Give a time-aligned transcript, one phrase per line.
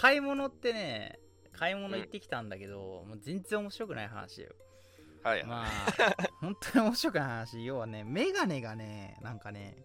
[0.00, 1.18] 買い物ってね
[1.52, 4.48] 買い物行ってきたんだけど、もう全然面白くない話よ
[5.22, 5.46] はいはい。
[5.46, 5.66] まあ
[6.40, 9.76] 本当に面白くない話要はねメガネがねなんかね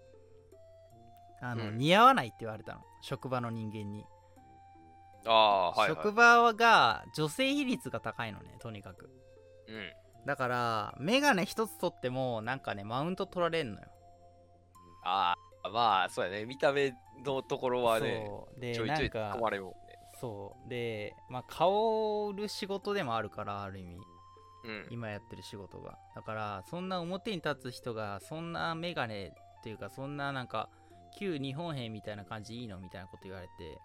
[1.41, 4.05] あの、うん似合わないって言われたの職場の人間に、
[5.25, 5.89] ああ、はい、はい。
[5.89, 9.09] 職場が女性比率が高いのねとにかく
[9.67, 10.25] うん。
[10.25, 13.87] だからメガネ一つ取ってもなんかねマウント取られんのよ
[15.03, 16.45] ああ、まあ、そうやね。
[16.45, 16.93] 見た目
[17.23, 18.27] のところはね、
[18.61, 19.75] ちょいちょい突っ込まれるも。
[20.25, 21.65] そうでまあ香
[22.35, 23.97] る仕事でもあるからある意味
[24.63, 24.87] うん。
[24.89, 30.69] 今やってる仕事がだからそんな表に立つ人がそんなメガネっていうかそんななんか
[31.19, 33.79] 旧日本兵みたいな感じいいのみたいなこと言われて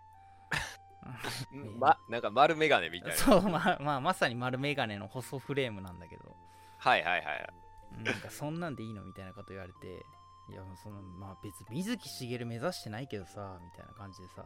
[1.52, 3.16] うん ま、なんか丸メガネみたいな。
[3.16, 6.36] そうまあまあまさに丸メガネの細フレームなんだけど
[6.78, 7.52] はいはいはい。
[8.02, 10.06] なんかそんなんでいいのみたいなこと言われて
[10.48, 14.44] いやそのまあ別に水木しげる目指してないけどさみたいな感じでさ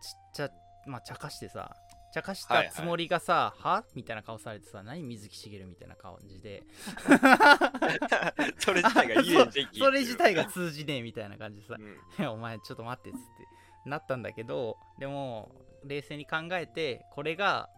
[0.00, 0.50] ちっちゃ
[0.86, 1.76] まあ茶化してさ
[2.12, 3.84] 茶化したつもりがさ、は？
[3.94, 6.62] みたいな顔されてさ何水木しげるみたいな感じで。
[8.58, 11.76] それ自体がいいねんじ そそれ自体が通じねえみたいな感じでさ
[12.18, 12.28] うん。
[12.28, 17.70] お前ちょっと待ってっつってなったんだけどでも冷静に考えてこれが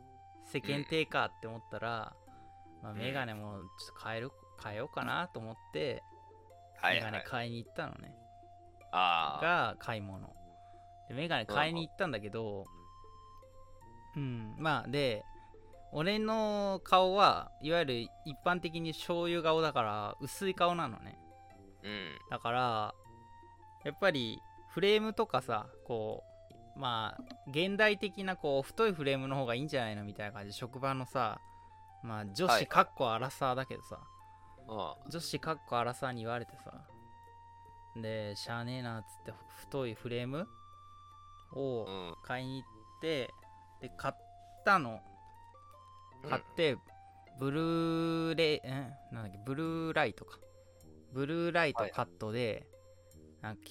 [0.46, 2.16] 世間体かって思ったら、
[2.82, 2.96] まあ、ん。
[2.96, 6.02] メガネもちょっと変える変えようかなと思って、
[6.82, 7.12] メガネはい。
[7.12, 7.24] はい。
[7.24, 8.14] 買いに行ったのね。
[8.90, 9.44] ああ。
[9.44, 10.34] が買い物。
[11.08, 12.66] でメガネ買いに行ったんだけど
[14.16, 15.24] うんまあで
[15.92, 18.10] 俺の顔はいわゆる一
[18.44, 21.18] 般的に醤油顔だから薄い顔なのね
[21.82, 22.18] うん。
[22.30, 22.94] だから
[23.84, 24.40] やっぱり
[24.70, 26.22] フレームとかさこ
[26.76, 31.38] うまあ現代的なこう太いフレームの方がいいんじゃないのみたいな感じで職場のさ
[32.02, 33.98] まあ女はい子かっこアラサーだけどさ、
[34.68, 36.72] あ女子かっこアラサーに言われてさ
[37.96, 40.48] でしゃあねえなっつって太いフレーム
[41.54, 42.16] を。
[42.24, 43.30] 買いに行って
[43.84, 44.14] で買っ
[44.64, 45.00] たの。
[46.28, 46.76] 買って、
[47.38, 50.38] ブルーレイ、んなんだっけ、ブルーライトか。
[51.12, 52.66] ブルーライトカットで、
[53.42, 53.70] なんか傷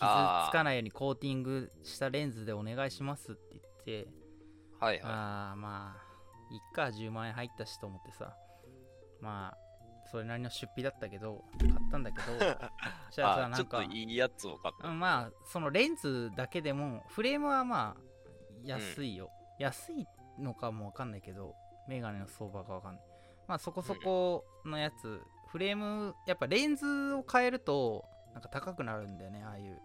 [0.49, 4.07] つかないようにコーティングしたレンズでお願いしますって言って、
[4.79, 8.35] はいはああまあ、いっか、10万円入ったしと思ってさ、
[9.19, 9.57] まあ、
[10.11, 12.37] それなりの出費だったけど、買ったんだけど、い。
[13.11, 14.89] じゃあさ、あちょっとなんか、いいやつを買った。
[14.89, 18.13] うんまあそのレンズだけでもフレームはまあ
[18.63, 19.31] 安いよ、
[19.63, 20.07] 安い
[20.39, 21.55] のかもわかんないけど
[21.87, 23.03] メガネの相場がわかんない。
[23.47, 29.79] まあそこそこのやつ、フレームやっぱレンズを変えるとなんか高くなるんだよねああいう。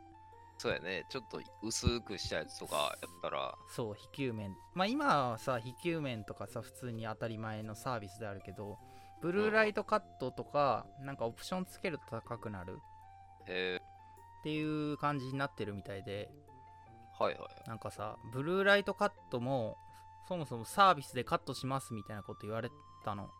[0.59, 1.05] そうやね。
[1.09, 4.55] ちょっと薄くしたやつとかやったら、そう非球面。
[4.75, 8.79] まあ今はさ非球面とかさ普通に当たり前のサービスであるけど
[9.21, 12.79] ブルーライトカットとか、なんかオプションつけると高くなる。
[13.47, 13.81] へえ。
[14.41, 16.31] っていう感じになってるみたいで
[17.19, 17.69] はいはい。
[17.69, 19.77] なんかさ、ブルーライトカットも、
[20.29, 22.71] そもそもサービスでカットしますみたいなこと言われ
[23.05, 23.31] たの。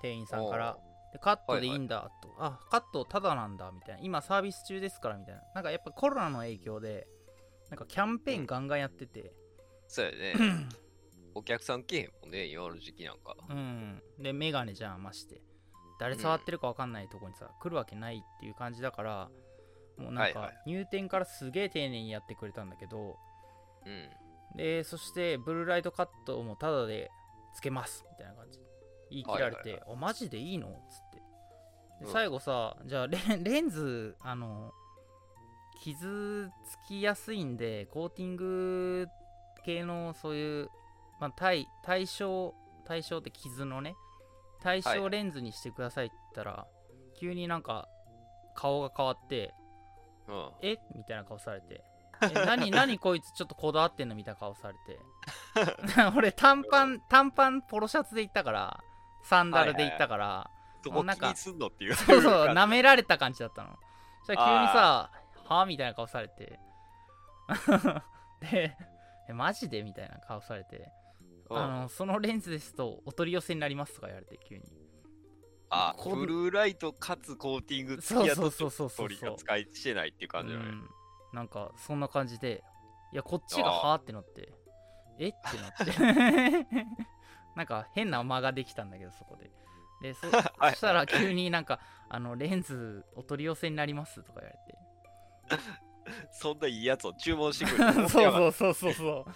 [0.00, 0.78] 店員さんから。
[1.12, 2.34] で、カットでいいんだと。
[2.38, 4.00] あ、カットただなんだみたいな。
[4.02, 5.42] 今サービス中ですからみたいな。
[5.54, 7.06] なんかやっぱコロナの影響で、
[7.70, 9.32] なんかキャンペーンガンガンやってて、
[9.86, 10.34] そうやね。
[11.34, 13.36] お客さん来へんもんね、今の時期なんか。
[13.48, 14.02] うん。
[14.18, 15.40] で、メガネじゃん、まして。
[15.98, 19.30] 誰触ってるか分かんないとこにさ、来るわけないっていう感じだから、
[19.98, 23.16] もうなんか入店からすげえ丁寧にやってくれたんだけど、
[23.84, 24.56] うん。
[24.56, 27.10] でそしてブルーライトカットもタダで
[27.54, 28.58] つけますみたいな感じ。
[29.10, 30.68] 言い切られて、あマジでいいの？
[30.68, 31.16] っつって。
[32.00, 32.12] でうん。
[32.12, 34.72] 最後さじゃあレン レンズあの
[35.80, 39.08] 傷つきやすいんでコーティング
[39.64, 40.70] 系のそういう、
[41.20, 42.54] まあ、対対象
[42.84, 43.94] 対象って傷のね
[44.60, 46.66] 対象レンズにしてくださいって言ったら、
[47.20, 47.88] 急になんか
[48.56, 49.67] 顔が変わってうん。
[50.62, 50.78] え？
[50.94, 51.82] みたいな顔されて。
[52.22, 54.98] え何 何こいつちょっとこだわってんのみたいな顔されて。
[56.16, 58.82] 俺短パン短パンポロシャツで行ったから
[59.22, 60.50] サンダルで行ったから、
[60.82, 61.94] そこなんか気にすんのっていう。
[61.94, 63.78] そうそう 舐められた感じだったの。
[64.22, 65.10] そしたら急にさ
[65.44, 66.58] はみたいな顔されて。
[68.40, 68.76] で
[69.28, 69.82] えマジで？
[69.82, 70.90] みたいな顔されて、
[71.50, 71.58] うん。
[71.58, 74.62] あのそのレンズですとお取り寄せになりますとか言われて急に
[75.70, 80.66] あ、こブルーライトかつコーティング付きやとそうそうそうそうそう取り扱いしてないっていう感じだね。
[80.66, 80.88] うん、
[81.32, 82.62] なんかそんな感じで
[83.12, 84.52] いやこっちがはーってなって
[85.18, 85.28] え？
[85.28, 86.66] ってなって。
[87.56, 89.50] なんか変な間ができたんだけどそこで。
[90.00, 90.28] でそ
[90.58, 94.54] はいそしたら急になんかあのレンズお取り寄せになりますとか言わ
[95.50, 95.58] れ
[96.30, 98.08] そんないいやつを注文してくてる。
[98.08, 99.32] そうそうそうそうそう。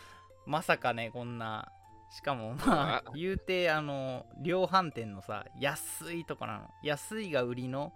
[0.46, 1.70] まさかねこんな
[2.12, 7.92] しかも まあう言うてあの量販店のさ安いとこなの安いが売りの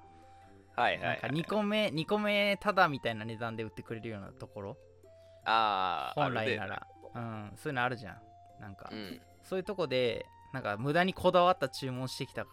[0.75, 1.37] はいはい、なんかはい。
[1.37, 4.77] 2個目2個目ただみたいな値段で売ってくれるようなところ
[5.45, 8.21] ああ、本来ならうんそういうのあるじゃん
[8.61, 9.21] なんか、うん。
[9.43, 12.47] そういうとこでなんか無駄にこだわった注文してきた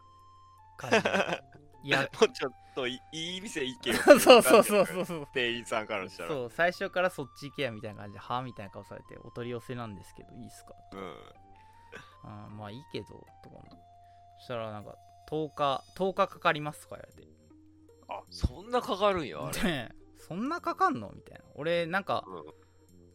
[0.77, 0.97] 感じ
[1.85, 3.97] いやもうちょっといいい店行けよ。
[4.19, 6.29] そうそうそうそうそう店員さんからしたら。
[6.29, 10.73] そう最初からそっち行けやみたいな感じではあみたいな顔されてお取り寄せなんですけどいいっすか？
[10.93, 11.15] うん。
[12.23, 13.07] あまあいいけど
[13.43, 13.57] とか
[14.39, 14.95] そしたらなんか
[15.29, 17.27] 10日10日かかりますとか言われて。
[18.09, 19.61] あ、そんなかかるんや、あれ。
[19.61, 19.91] で
[20.27, 21.45] そんなかかんのみたいな。
[21.55, 22.43] 俺なんかうん。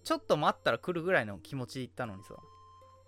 [0.05, 2.34] ちょっと待ったら来るぐらいの気持ちで行ったのにさ。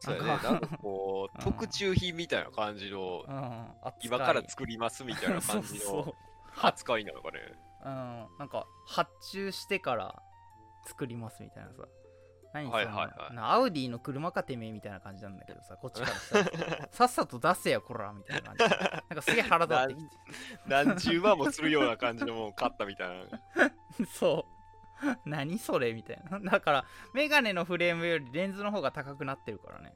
[0.00, 0.28] そうやね。
[0.28, 1.44] なんかこう、 うん。
[1.44, 3.74] 特注品みたいな感じの、うん。
[4.02, 6.14] 今から作りますみたいな感じの
[6.60, 7.40] 扱いなのかね。
[7.84, 8.28] うん。
[8.38, 10.22] なんか発注してから
[10.86, 11.86] 作りますみたいなさ
[12.52, 16.38] 何はいはいはいなアウディの車かてめえみたいな感じなんだけどさこっちからした
[16.76, 20.16] ら さっさと出せやこらみたいな感じでなんかすげえ腹立ってきて
[20.66, 23.70] 何十万もするような感じのもん買ったみたいな。
[24.12, 24.60] そう。
[25.24, 26.38] 何それみたいな。
[26.40, 29.94] だから、メガネのフレームよりレンズの方が高くなってるからね。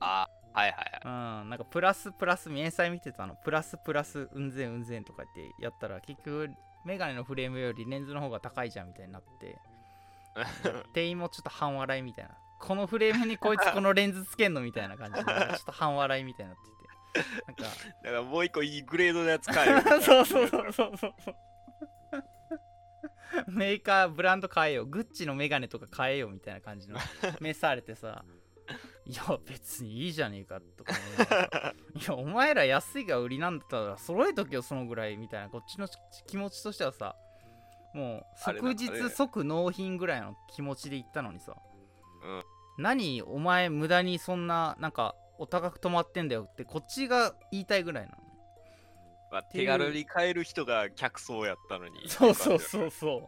[0.00, 1.42] あ、はいはいはい。
[1.42, 1.50] うん。
[1.50, 3.34] なんか、プラスプラス、明細見てたの。
[3.34, 6.50] プラスプラス、うんぜんうんぜんとかってやったら、結局、
[6.84, 9.58] メガネのフレームよりレンズの方が高いじゃんみたいになって、
[10.92, 12.30] 店員もちょっと半笑いみたいな。
[12.60, 16.74] このフレームにこいつ このレンズつけんのみたいな感じで、ちょっと半笑いみたいになってて。
[17.46, 17.62] なんか、
[18.02, 19.80] だからもう一個いいグレードのやつ買えよ。
[19.82, 20.96] そうそうそうそうそう。
[20.96, 21.34] そう
[23.48, 24.86] メーカーブランド変えよう。
[24.86, 26.98] グッチのメガネとか変えようみたいな感じの
[27.40, 28.24] 目されてさ。
[29.06, 30.94] いや別にいいじゃねえかとか
[31.94, 35.50] いやお前ら安いが売りなんだったら揃えとけよそのぐらいみたいな。
[35.50, 35.86] こっちの
[36.26, 37.14] 気持ちとしてはさ
[37.94, 41.54] もう即日即納品ぐらいの気持ちで言ったのにさ、
[42.24, 42.42] うん。
[42.82, 48.16] 何お前無駄にそんななんかお高く止まってんだよってこっちが言いたいぐらいなの。
[49.30, 52.08] まあ、手軽に買える人が客層やったのに。
[52.08, 53.26] そうそうそうそう。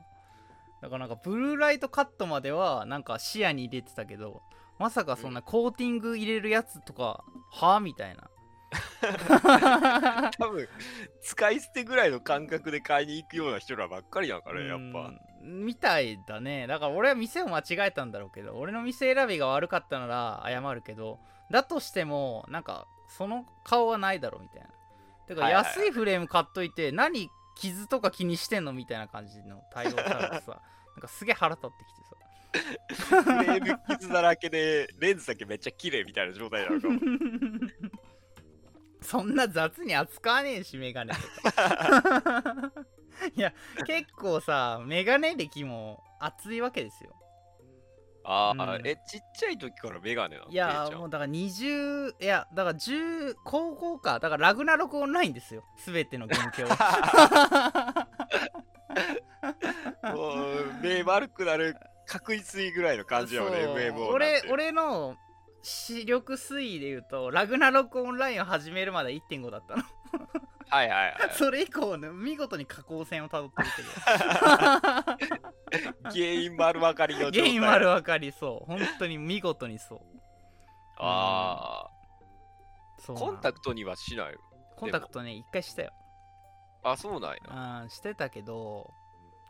[0.82, 4.42] だからなんかブルーライトカットまではなんか視野に入れてたけど
[4.78, 7.80] まさかそんなコーティング入れるやつとか、はあ？
[7.80, 8.28] みたいな
[10.38, 10.68] 多分
[11.22, 14.98] 使い捨てぐらいの感覚で買いに行くような人らばっかりなんかね、やっぱ。
[15.00, 21.20] うんみたいだねだから俺は店を間違えたんだろうけど俺の店選びが悪かったなら謝るけど
[21.50, 24.68] だとしてもなんかその顔はないだろうみたいな
[25.28, 30.02] てか安いフレーム買っといて何傷とか気にしてんのみたいな感じの対応され
[30.38, 30.60] てさ
[30.96, 36.98] なんかすげえ腹立ってきてさフレーム傷だらけで、レンズだけめっちゃ綺麗みたいな状態なのかも。
[39.06, 41.20] そんな雑に扱わねえしメガネと
[41.52, 42.72] か。
[43.34, 43.52] いや
[43.86, 47.14] 結構さメガネ歴も熱いわけですよ。
[48.24, 48.86] ああ、うん。
[48.86, 54.18] え、ちっちゃい時からメガネなのいやもうだから20いやだから10高校か。
[54.18, 55.62] だからラグナロクオンラインですよ。
[55.84, 56.66] 全ての元凶
[60.02, 61.76] もう目悪くなる
[62.06, 65.16] 確実にぐらいの感じやもんね、MMO 俺俺の
[65.68, 69.82] 視力推移で言うとラグナロクオンラインを始めるまで1.5だったの。
[70.68, 71.16] はいはいはい。
[71.34, 73.88] それ以降ね見事に下降線をたどってるけど。
[76.10, 77.40] 原因丸分かりの状態。
[77.40, 78.66] 原因丸分かりそう。
[78.66, 80.00] 本当に見事にそう。
[80.98, 81.90] ああ、
[83.00, 83.26] そうなの。
[83.26, 84.32] コンタクトにはしない？
[84.32, 84.40] よ。
[84.76, 85.92] コンタクトね一回したよ。
[86.84, 87.82] あ、そうなんや。
[87.82, 88.88] うんしてたけど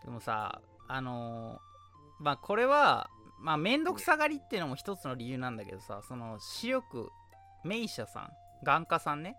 [0.05, 7.11] でもさあのーまあこれはまあ面倒くさがりっていうのも一つの理由なんだけどさその視力
[7.65, 8.31] 名医者さん
[8.65, 9.37] 眼科さんね。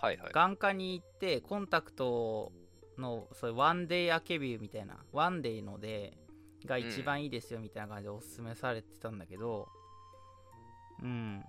[0.00, 0.32] はいはい。
[0.32, 2.52] 眼科に行ってコンタクト
[2.98, 6.16] のそういうワンデイアケビューみたいなワンデイので
[6.66, 9.68] が一番いいですよみたいな感じでおすすめされてたんだけど。
[11.02, 11.44] うん。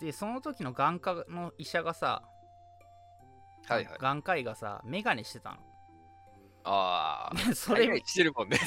[0.00, 2.22] でその時の眼科の医者がさ、
[3.66, 3.98] はいはい。
[3.98, 5.56] 眼科医がさメガネしてたの
[6.68, 8.58] ああ、それしてるもんね。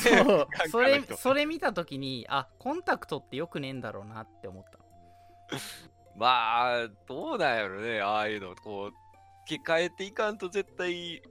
[0.72, 1.18] そ れ人。
[1.18, 4.79] それ見た時にあコンタクトってよくねえんだろうなって思った。
[6.15, 8.56] まあ、どうなんやろね、ああいうの。
[8.56, 8.91] こう、
[9.48, 11.22] 着替えていかんと絶対、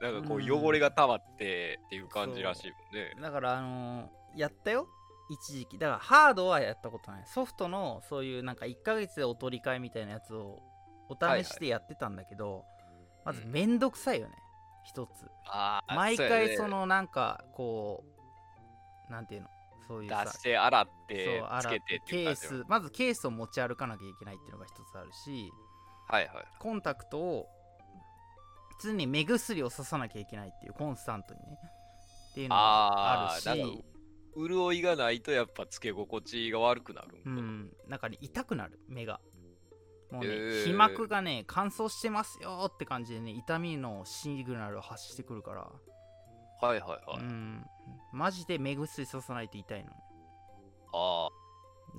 [0.00, 0.52] なんかこううん。
[0.52, 3.14] 汚れが溜まってっていう感じらしいもんね。
[3.20, 4.86] だからあのーやったよ。
[5.30, 5.78] 一時期。
[5.78, 7.26] だからハードはやったことない。
[7.26, 10.62] ソフトのそういうなんか1ヶ月でお取り替えみたいなやつを
[11.08, 12.64] お試しでやってたんだけど、
[13.24, 14.36] まずうんめんどくさいよね
[14.86, 15.26] 一つ。
[15.88, 18.04] 毎回そのなんかこ
[19.08, 19.48] うなんていうの
[19.86, 25.52] そういう出さして洗って洗ってつけてケースまずケースを持ち歩かなきゃいけないっていうのが一つあるし
[26.08, 26.44] はいはい。
[26.58, 27.46] コンタクトを
[28.82, 31.58] 常に目薬をささなきゃいけないっていうコンスタントにね
[32.30, 33.84] っていうのがあるし。
[34.36, 37.16] 潤いがないとやっぱつけ心地が悪くなるんか。
[37.24, 38.78] うん、なんかね痛くなる。
[38.86, 39.18] 目が
[40.10, 45.68] もうね、皮膜がね乾燥してますよって感じでね痛みのシグナルを発してくるから、
[46.60, 47.20] はいはいはい。
[47.20, 47.66] うん。
[48.12, 49.90] マジで目薬ささないと痛いの。
[50.94, 51.28] あ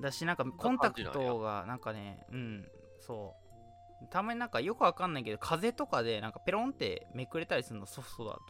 [0.00, 2.68] だしなんかコンタクトがなんかねうん。
[3.00, 3.34] そ
[4.02, 4.08] う。
[4.10, 8.40] たまになんかよくわかんないけど風とかでなんかペロンってめくれたりするのソフトだと。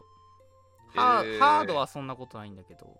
[0.99, 1.39] ハ,、へー。
[1.39, 2.97] ハードはそんなことないんだけど。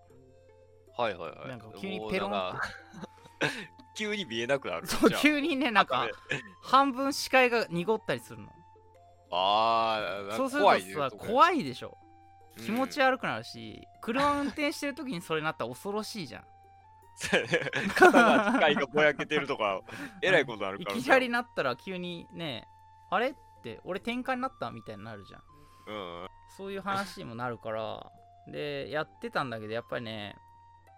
[0.96, 1.48] あ、はいはいはい。
[1.48, 2.62] なんか急にペロンもうなんか
[3.94, 4.86] 急に見えなくなる。
[4.86, 6.08] そう急にねなんか
[6.62, 8.52] 半分視界が濁ったりするの。
[9.32, 11.96] あー、そうする怖いねと怖いでしょ。
[12.58, 12.64] うん。
[12.64, 16.44] 気持ち悪くなるし、車運転してる時にそれなったら恐ろしいじゃん。
[17.94, 19.82] 肩が機械がぼやけてるとか、
[20.22, 22.66] えらいことになるいからきなりなったら急にね
[23.10, 25.42] あれって俺転換になったみたいになるじゃん
[25.86, 26.28] うん。
[26.56, 28.10] そういう話にもなるから。
[28.46, 30.34] でやってたんだけどやっぱりね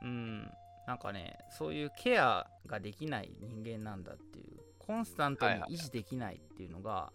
[0.01, 0.51] うん
[0.87, 7.13] なんかねそういうケアができない人間なんだっていうコンスタントに維持できないっていうのが、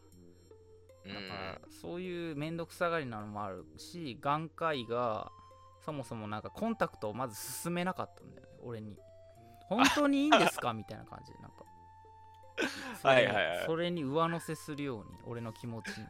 [1.06, 1.14] うん。
[1.14, 5.32] だからそういう面倒くさがりなのもあるし眼科医が
[5.86, 8.98] そもそもなんかコンタクトをまず進めなかったんだよね俺に。
[9.70, 10.72] 本当にいいんですか？
[10.74, 11.58] みたいな感じでなんか。
[13.02, 13.66] それはいはいはい。
[13.66, 16.08] それに上乗せするように俺の気持ちに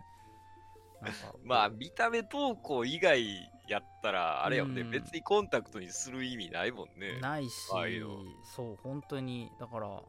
[1.44, 3.24] まあ、見た目投稿以外
[3.68, 4.92] やったら、あれよね、うん。
[4.92, 7.20] 別にコンタクトにする意味ないもんね。
[7.20, 8.18] ないしああいうの。
[8.56, 9.52] そう本当に。
[9.60, 10.02] だから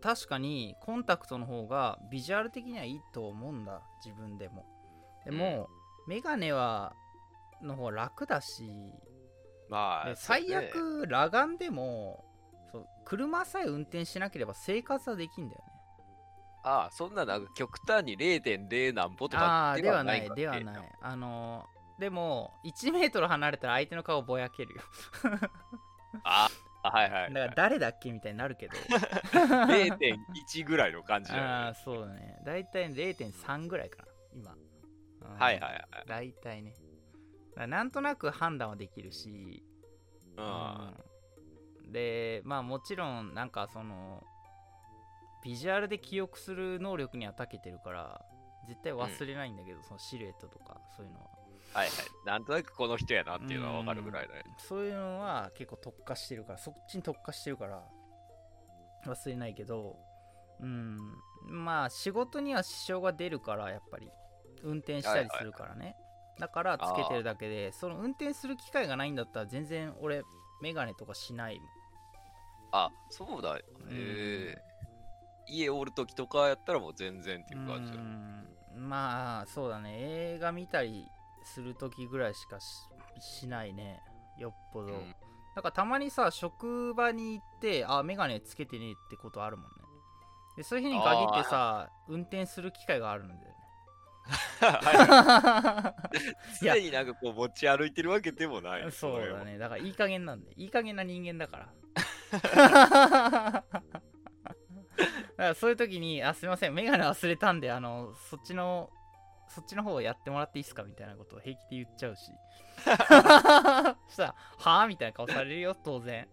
[0.00, 4.66] 確かにコンタクトの方がビジュアル的にはいいと思うんだ自分でも。
[5.24, 5.68] でも、
[6.08, 6.94] メガネは
[7.62, 8.92] の方が楽だし
[9.70, 12.24] まあ、で最悪裸眼でも
[12.70, 15.73] そう車さえ運転しなければ生活はできんだよね
[16.64, 21.68] ああ、そんななんか極端に0.0何歩とあかであーではなはないいではないあの
[21.98, 24.80] でも1メートル離れたら相手の顔ぼやけるよ
[26.24, 26.48] あ
[26.82, 27.32] あ、はいはい。
[27.32, 28.72] だから誰だっけみたいになるけど
[29.32, 31.48] 0.1ぐらいの感じだよね。
[31.48, 35.84] ああそうだね大体0.3ぐらいかな今、うんはいはいはい。
[36.06, 36.74] 大体ね
[37.50, 39.62] だからなんとなく判断はできるし、
[40.36, 40.44] うん。
[40.44, 40.94] うん
[41.92, 44.24] でまあもちろんなんかその
[45.44, 48.20] ビジュアルで記憶する能力には長けてるから
[48.66, 51.26] 絶対忘れないんだけど、そのシルエットとかそういうのは
[51.74, 51.96] はいはい。
[52.24, 54.42] なんとなくこの人やなっていうのはわかるぐらいだね。
[54.56, 57.82] そういうのは結構特化してるからそっちに特化してるから
[59.06, 59.98] 忘れないけど
[60.60, 60.98] うん
[61.46, 64.08] まあ仕事には支障が出るからやっぱり
[64.62, 65.96] 運転したりするからね、
[66.38, 70.22] だからつけてるだけでその運転する機会がないんだったら全然俺
[70.62, 71.68] メガネとかしないもん
[72.72, 73.56] あ、そうだ。
[73.56, 73.60] へ
[73.90, 74.56] え。
[75.48, 77.98] 家おるときとかやったらもう全然っていう感じだ。
[77.98, 78.88] うん。
[78.88, 79.96] まあそうだね。
[79.98, 81.06] 映画見たり
[81.44, 82.66] する時ぐらいしかし
[83.20, 84.00] しないね。
[84.38, 85.14] よっぽど、うん。
[85.54, 89.70] だからたまにさ職場に行ってあメガネつけてねえってことあるもんね。
[90.56, 93.54] でそういう日に限ってさ運転する機会があるんだよね。
[96.62, 98.92] 常になんかこう持ち歩いてるわけでもない。
[98.92, 99.44] そうだ。
[99.44, 99.58] ね。
[99.58, 100.52] だからいい加減なんで。
[100.56, 101.68] いい加減な人間だから。
[102.40, 103.64] だ
[105.36, 108.90] からそういう時に「あすいませんメガネ忘れたんであのそっちの
[109.48, 112.30] そっちの方やってもらっていいですか?」みたいなことを平気で言っちゃうし
[112.76, 112.90] そ
[114.12, 116.28] したら「はあ?」みたいな顔されるよ当然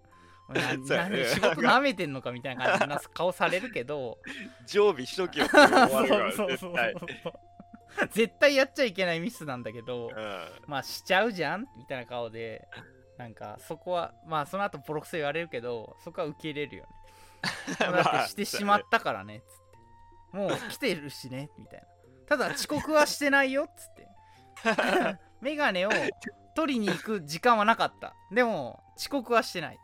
[0.49, 0.85] 何
[1.25, 4.17] 仕事なめてんのかみたいな感じな顔されるけど
[4.67, 5.65] 常備しとけよって思
[5.95, 6.95] われるから 絶対。
[8.11, 12.65] 絶対やっちゃいけないミスなんだけど、うんまあしちゃうじゃんみたいな顔で
[13.17, 16.89] なんかそこはまあその後ボロクソ言われるけどそこは受け入れるよね
[17.79, 19.45] だってしてしまったからねっつっ
[20.31, 20.37] て。
[20.37, 21.87] もう来てるしねみたいな。
[22.27, 24.07] ただ遅刻はしてないよっつって。
[25.41, 25.89] メガネを
[26.55, 28.13] 取りに行く時間はなかった。
[28.31, 29.77] でも遅刻はしてないっ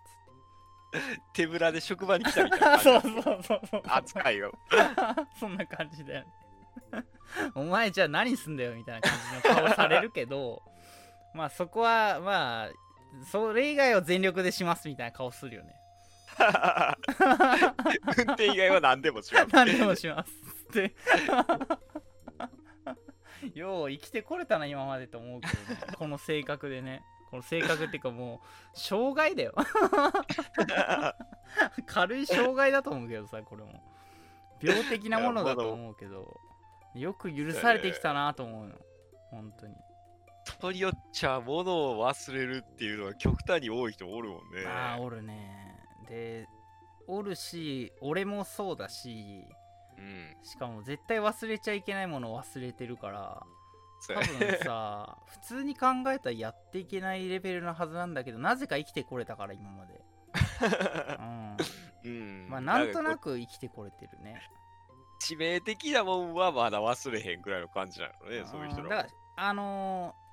[1.34, 3.82] 手ぶらで職場に来たみたいつってな そうそうそうそう。
[3.86, 4.54] 扱いを。
[5.40, 6.28] そんな感じだよね。
[7.56, 10.62] お前じゃあ何すんだよみたいな感じの顔されるけど
[11.34, 12.70] まあそこはまあ
[13.26, 15.76] それ以外を全力でしますみたいな顔するよね
[18.17, 19.48] 運転以外は何でもします。
[19.51, 20.31] 何でもします
[20.69, 20.96] って。
[23.53, 25.60] よう生きてこれたな今までと思うけどね。
[25.98, 27.03] この性格でね。
[27.29, 28.41] この性格っていうかも
[28.75, 29.53] う障害だよ。
[31.86, 33.84] 軽い障害だと思うけどさこれも。
[34.62, 36.39] 病的なものだと思うけど
[36.96, 38.75] よく許されてきたなと思うの。
[39.29, 39.75] 本当に。
[40.46, 44.65] 人によっちゃ物を忘れるっていうのは極端に多い人おるもんね。
[44.65, 45.67] ああおるね
[46.10, 46.48] で
[47.08, 49.46] おるし俺もそうだし
[49.98, 50.36] うん。
[50.44, 53.44] しかも絶対忘れちゃいけないものを忘れてるから
[54.08, 60.02] 多分さ 普通に考えたらやっていけないレベルのはずなんだけどなぜか生きてこれたから今まで
[61.20, 61.58] うん
[62.04, 62.48] うん。
[62.50, 64.42] まあなんとなく生きてこれてるね
[65.20, 65.34] う。
[65.34, 70.28] 致命的なもんはまだ忘れへんぐらいの感じなのね、そういう人らだからあのー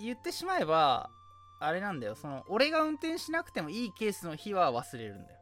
[0.00, 1.10] 言ってしまえば
[1.60, 2.14] あれなんだよ。
[2.14, 5.38] その俺が運転しなくてもいいケースの日は忘れるんだよ。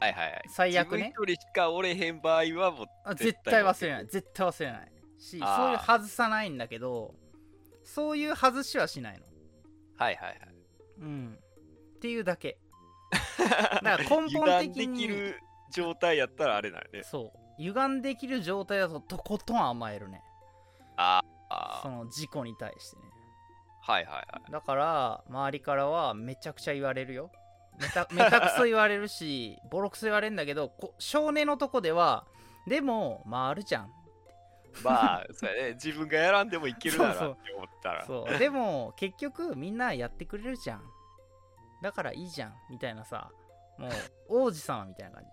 [0.00, 0.42] はいはいはい。
[0.48, 0.98] 最悪ね。
[0.98, 4.06] 自分一人しかおれへん場合はもうあ絶対忘れない。
[4.06, 4.92] 絶対忘れない。
[5.18, 7.14] しそういう外さないんだけど
[7.82, 9.24] そういう外しはしないの。
[9.96, 10.38] はいはいはい。
[11.00, 11.38] うん。
[11.96, 12.58] っていうだけ。
[13.38, 17.02] だから根本的油断でにきる状態やったらあれだよね。
[17.04, 17.62] そう。
[17.62, 20.22] 歪んできる状態だととことん甘えるね。
[20.96, 23.02] ああその事故に対してね
[23.86, 24.50] はいはいはい。
[24.50, 27.30] だから周りからはめちゃくちゃ言われるよ。
[27.78, 32.24] めためたくそ言われるしボロクソ言われるんだけどこ少年のとこでは
[32.68, 33.90] でも回るじゃん。
[34.82, 35.72] まあ、そうやね。
[35.84, 38.06] 自分がやらんでもいけるならって思ったら。
[38.06, 38.38] そう。
[38.38, 40.82] でも結局みんなやってくれるじゃん。
[41.82, 42.54] だからいいじゃん。
[42.70, 43.30] みたいなさ。
[43.76, 43.90] もう
[44.46, 45.30] 王子様みたいな感じ。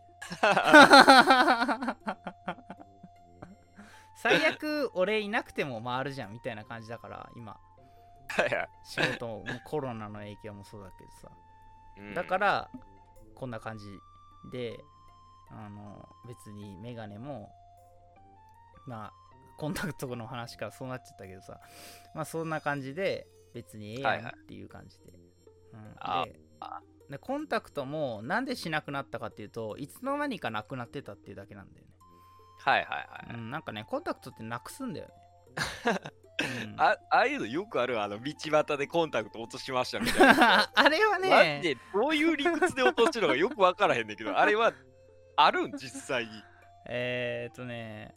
[4.22, 6.34] 最悪俺いなくても回るじゃん。
[6.34, 7.58] みたいな感じだから今
[8.84, 11.32] 仕事もコロナの影響もそうだけどさ。
[11.98, 12.14] うん。
[12.14, 12.70] だから
[13.36, 13.86] こんな感じ
[14.52, 14.80] で
[15.50, 17.50] あの別にメガネも
[18.88, 19.14] まあ
[19.58, 21.60] コンタクトの話からそうなっちゃったけどさ。
[22.14, 25.12] まあそんな感じで別にええはいはいやんっていう感じで,、
[25.74, 26.40] うん、あで
[27.10, 31.92] でコンタクトもなんでしなくなったかっていうといつの間にかなくなってたっていうだけなんだよね、
[32.60, 33.36] はいはいはい。
[33.36, 35.14] うん、なんかねコンタクトってなくすんだよね、
[35.88, 36.21] う ん
[36.78, 40.70] あああいうのよくあるあの道端でコンタクト落としましたみたいな。
[40.76, 44.74] あれはねでどういう理屈で落としてるのかよく分からへんねんけど、 あれは
[45.36, 45.72] あるん？
[45.78, 46.32] 実際に。
[46.88, 48.14] えー、っとね、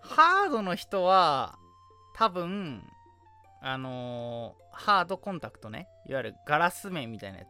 [0.00, 1.56] ハードの人は、
[2.14, 2.82] 多分、
[3.60, 7.48] あのーハードコンタクトね、いわゆるガラス面みたいなやつ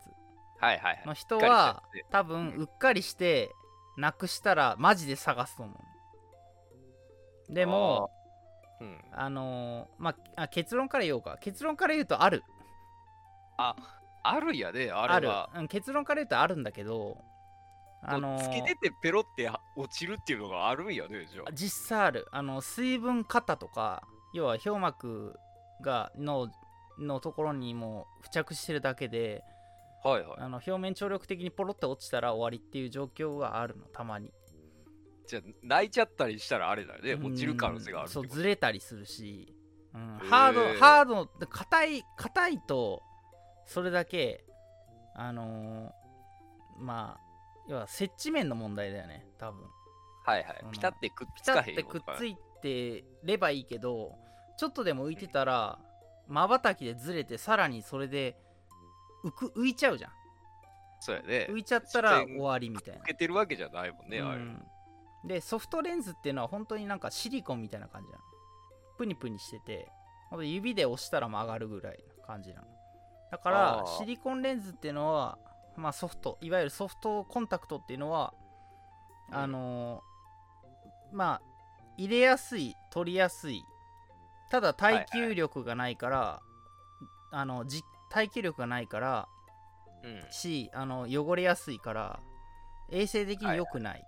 [0.61, 1.03] はいはいはい。
[1.07, 3.51] の人は多分、うっかりして、
[3.97, 5.73] なくしたら、マジで探すと思
[7.49, 7.53] う。
[7.53, 8.11] でも、
[8.81, 11.39] うん、あのーまああ、結論から言おうか。
[11.41, 12.43] 結論から言うと、ある。
[13.57, 15.51] あるんやね、ああるれは。。
[15.55, 17.25] うん結論から言うと、あるんだけど、
[18.03, 24.03] あのーつけててペロって落ちるっていうのがあるんやね、じゃ実際あるあの水分型とか
[24.35, 25.39] 要は氷膜
[25.83, 26.49] がの
[26.99, 29.43] のところにもう付着してるだけで
[30.05, 30.09] あ。
[30.11, 30.41] はいはい。
[30.41, 34.31] あの表面張力的にポロって落ちたら終わりっていう状況があるのたまに
[35.27, 39.55] じゃあ泣いちゃったりしたらあれだよね、落ちる可能性があるそうずれたりするし、
[39.95, 40.19] うん。
[40.29, 43.03] ハードハードで硬い硬いと
[43.67, 44.45] それだけ
[45.15, 47.21] あのーまあ
[47.69, 49.63] 要は接地面の問題だよね多分。
[50.25, 50.61] はいはい。
[50.65, 50.71] うん。
[50.73, 54.13] ピタってくっピつかへんタってくっついてればいいけど
[54.59, 55.79] ちょっとでも浮いてたら
[56.29, 58.37] まばたきでずれてさらにそれで
[59.25, 60.11] 浮く浮いちゃうじゃん。
[61.01, 61.47] そうやね。
[61.51, 63.01] 浮いちゃったら終わりみたいな。
[63.01, 64.39] つけてるわけじゃないもんね、あれ。
[64.39, 64.63] うん
[65.27, 68.25] でソフトレンズっていうのは本当になんかシリコンみたいな感じなの。
[68.97, 69.89] プニプニしてて
[70.41, 72.67] 指で押したら曲がるぐらいの感じなの。
[73.31, 75.39] だからシリコンレンズっていうのは
[75.77, 78.33] まあソフトいわゆるソフトコンタクトっていうのは
[79.31, 79.37] うん。
[79.37, 81.43] あのーまあ
[81.97, 83.63] 入れやすい取りやすい
[84.51, 86.43] ただ耐久力がないから、
[87.31, 89.29] あのじ耐久力がないから
[90.03, 90.25] うん。
[90.31, 92.21] しあの汚れやすいから
[92.91, 94.05] 衛生的に良くない、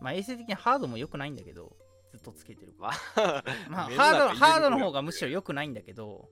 [0.00, 1.76] まあ衛生的にハードも良くないんだけど
[2.12, 2.92] ずっとつけてるか
[3.68, 6.28] まあ、らまあハード中ハードの方がむしろ良くないんだけど、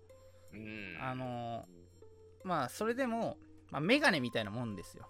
[0.53, 0.99] うん。
[1.01, 1.85] あのー
[2.45, 3.39] まあそれでも、
[3.71, 5.09] まあ、メガネみたいなもんですよ。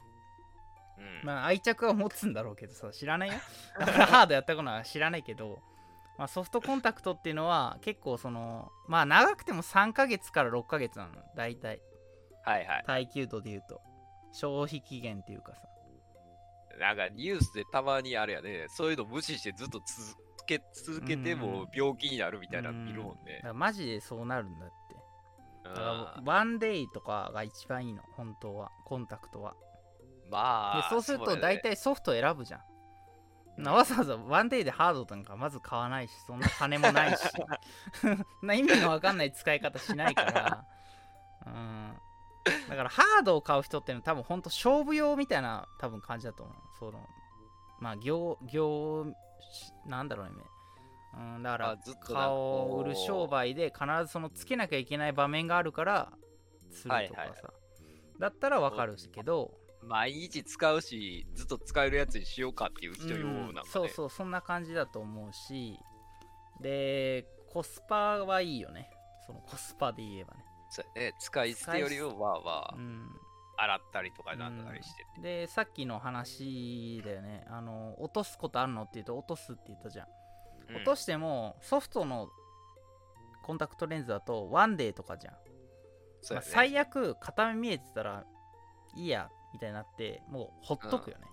[0.98, 1.26] うん。
[1.26, 3.34] まあ愛着は持つんだろうけどさ知らないよ。
[3.78, 5.60] だからハードやったことは知らないけど、
[6.16, 11.80] まあ、ソフトコンタクトっていうのは結構そのまあ長くても3ヶ月から6ヶ月なの大体。
[12.44, 12.84] はいはい。
[12.86, 13.80] 耐久度で言うと。
[14.32, 15.60] 消費期限っていうかさ
[16.78, 23.36] なんかニュースでたまにあれやね、そういうの無視してずっと続け続けても病気になるみたいなの見るもんね。
[23.36, 23.48] だか。
[23.48, 24.74] らマジでそうなるんだって。
[25.64, 28.70] だからあワンデイとかが一番いいの本当は。
[28.84, 29.54] コンタクトは
[30.30, 33.62] まあ、でそうすると大体ソフト選ぶじゃん。
[33.62, 37.22] なわざわざワンデイでハードなんかまず買わないしそんな金もないし。
[38.42, 40.64] な意味のわかんない使い方しないから。
[41.46, 41.96] うん
[42.68, 46.56] だからハードを買う人ってのは多分本当勝負用みたいな多分感じだと思う。
[46.78, 47.08] その
[47.80, 49.06] まあ業業
[49.86, 50.32] なんだろうね。
[51.16, 56.12] うんだから顔を売る商売で必ずそのつけなきゃいけない場面があるから
[56.70, 57.40] するとかさ、はいはいはい。
[58.18, 63.68] だったらわかるけど、毎日使うし、ずっと使えるやつにしようかっていう人用うんなんかね。
[63.70, 65.78] そうそうそんな感じだと思うし。
[66.60, 68.90] でコスパはいいよね。
[69.26, 71.14] そのコスパで言えばね、そうやね。
[71.20, 73.08] 使い捨てよりもまあまあう、ん、
[73.56, 75.04] 洗ったりとかなんだりして。
[75.22, 77.44] でさっきの話だよね。
[77.48, 80.06] あの落とすことあるのって言うと落とすって言ったじゃん、
[80.70, 80.76] うん。
[80.76, 82.28] 落としてもソフトの
[83.44, 85.34] コンタクトレンズだとワンデーとかじゃん。
[85.34, 85.38] ね。
[86.42, 88.24] 最悪片目見えてたら
[88.96, 91.26] いいやみたいになってもうほっとくよね、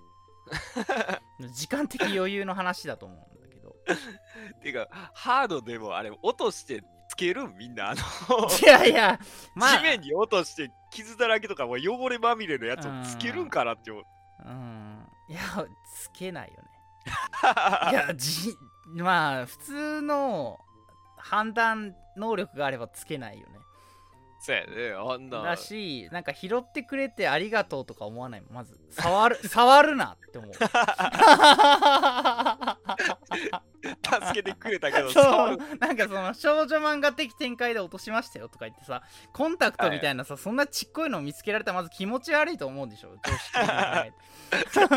[1.52, 3.76] 時間的余裕の話だと思うんだけど。
[4.62, 7.50] てか、ハードでもあれ、落としてつける？
[7.50, 8.02] みんな、あの、
[8.62, 9.20] いやいや
[9.54, 9.78] まあ。
[9.78, 14.04] 地面に落として傷だらけとかもう汚れまみれのやつをつけるんかなって思う。
[14.46, 15.08] うん。
[15.28, 15.40] いや
[15.94, 16.70] つけないよね。
[17.92, 18.56] いやじ
[18.96, 20.58] まあ普通の
[21.18, 23.60] 判断能力があればつけないよね
[24.44, 25.44] そうやね、あんな。
[25.44, 28.76] だしなんか拾ってくれてありがとうとか思わないまず。
[28.90, 30.54] 触る 触るなって思う。
[33.84, 35.60] 助けてくれたけど、そう。
[35.80, 43.60] なんかその少女漫画的展開で落としましたよとか言ってさコンタクトみたいなさ、そんなちっこいのを見つけられたらまず気持ち悪いと思うでしょ常識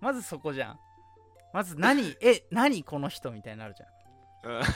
[0.00, 0.80] まずそこじゃん。
[1.52, 4.03] まず何え何この人みたいになるじゃうんん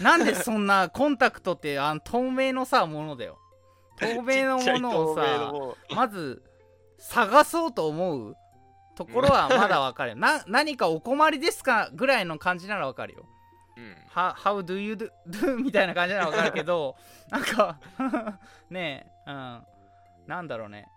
[0.00, 3.38] なんでそんなコンタクトってあの透明のさものだよ。
[3.98, 6.42] 透明のものをさまず
[6.98, 8.37] 探そうと思う
[8.96, 10.16] ところはまだわかるよ。
[10.18, 13.26] な何かお困りですかぐらいの感じならわかるよ。
[13.76, 13.96] うん。
[14.09, 15.57] は How do you do, do?
[15.57, 16.96] みたいな感じならわかるけど
[17.31, 17.78] なんか
[18.70, 19.66] ねえうん。
[20.26, 20.88] なんだろうね。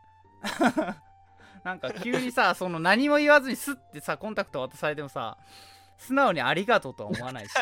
[1.63, 5.38] なんか急にさその何も言わずにスッてさコンタクト渡されてもさ
[5.97, 7.53] 素直にありがとうとは思わないし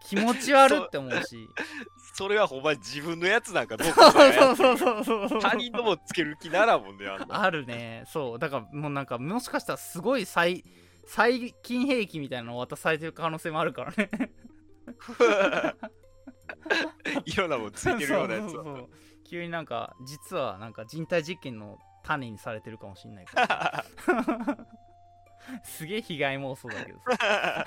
[0.00, 1.48] 気持ち悪って思うし。
[2.14, 5.28] それはほんまに自分のやつなんかどうかそうそうそうそう。
[5.28, 7.44] そう他人のもつける気ならもんね、あんな。
[7.44, 8.02] あるね。
[8.08, 8.38] そう。
[8.40, 10.64] だからもうなんかもしかしたらすごい最
[11.06, 14.10] 最近兵器みたいなのを渡されてる可能性もあるからね。
[17.24, 18.50] いろんなもんついてるようなやつは。
[18.50, 18.88] そうそうそう。
[19.24, 23.84] 急になんか実はなんか人体実験の種にされてるかもしんないから
[25.62, 27.66] すげえ被害妄想だけどさ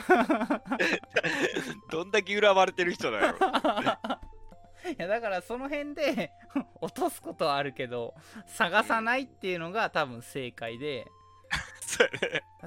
[1.89, 3.35] どんだけ恨まれてる人だよ。
[4.89, 6.31] いやだからその辺で
[6.81, 8.15] 落とすことはあるけど
[8.47, 11.07] 探さないっていうのが多分正解で。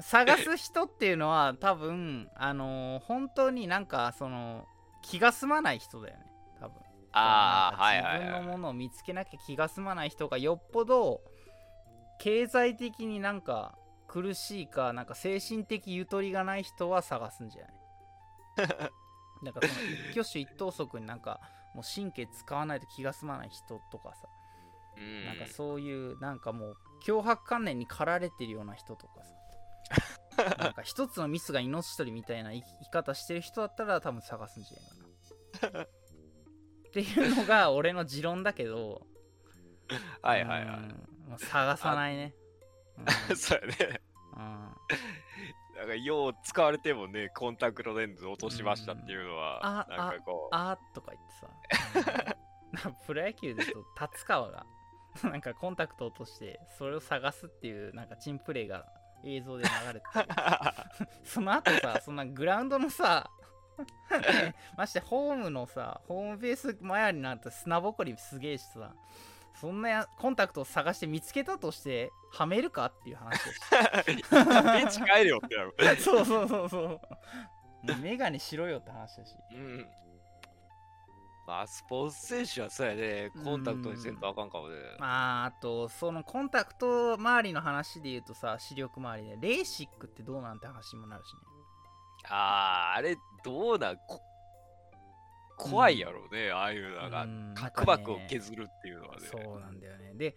[0.00, 4.68] 探す人っていうのは多分あのー本当になんかその
[5.02, 6.26] 気が済まない人だよね
[6.60, 7.92] 多分ああ。
[8.18, 11.22] 自分のものを見つけなきゃ気が済まない人がよっぽど
[12.18, 13.76] 経済的になんか
[14.22, 18.90] 苦しいかなんか精神的ゆとりがない人は探すんじゃない？
[19.44, 19.72] なんかその
[20.12, 21.40] 一挙手一投足になんか
[21.74, 24.28] もう神経使わないと気が済まない人とかさ、
[24.96, 25.26] うん。
[25.26, 29.34] なんかそういうなんかもう脅迫観念に駆られてるような人とかさ。
[30.58, 35.84] なんか一つのミスが命取りみたいな生き方してる人だったら多分探すんじゃないかな。
[35.84, 35.88] っ
[36.92, 39.04] ていうのが俺の持論だけど。
[40.22, 40.76] はいはいはい。
[40.76, 40.88] うん。
[41.30, 42.34] もう探さないね。
[43.28, 43.36] うん。
[43.36, 44.00] そうやね。
[44.36, 44.74] うん。
[45.76, 52.36] なんか、よう使われてもね、コンタクトレンズ落としましたっていうのは、あなんかこう、あーとか言ってさ。
[53.06, 54.66] プロ野球で言うと達川が
[55.22, 58.86] なんかコンタクト落としてそれを探すっていうなんかチンプレーが
[59.22, 61.22] 映像で流れてて。
[61.24, 63.30] その後さそんなグラウンドのさ
[64.10, 68.94] ねましてホームのさホームベース前になった砂ぼこりすげえしさ
[69.54, 73.60] そんなやコンタクトを探して見つけたとしてはめるかっていう話でし
[74.30, 75.74] ベンチ帰れよってなる。
[75.78, 77.00] た そうそうそうそう
[78.00, 79.86] メガネしろよって話だしうん。
[81.46, 84.76] まあ、スポーツ選手はそうやね、コンタクトにせんとあかんかもね。
[84.98, 91.40] まああとそのコンタクト周りの話で言うとさ視力周りでレーシックってどうなんて話にもなるしね
[92.30, 93.96] ああ、あれ、どうなん？
[94.08, 94.20] こ
[95.56, 97.54] 怖いやろうね、ああいうのがうん。
[97.54, 99.26] 角膜を削るっていうのはね。
[99.30, 100.36] そうなんだよねで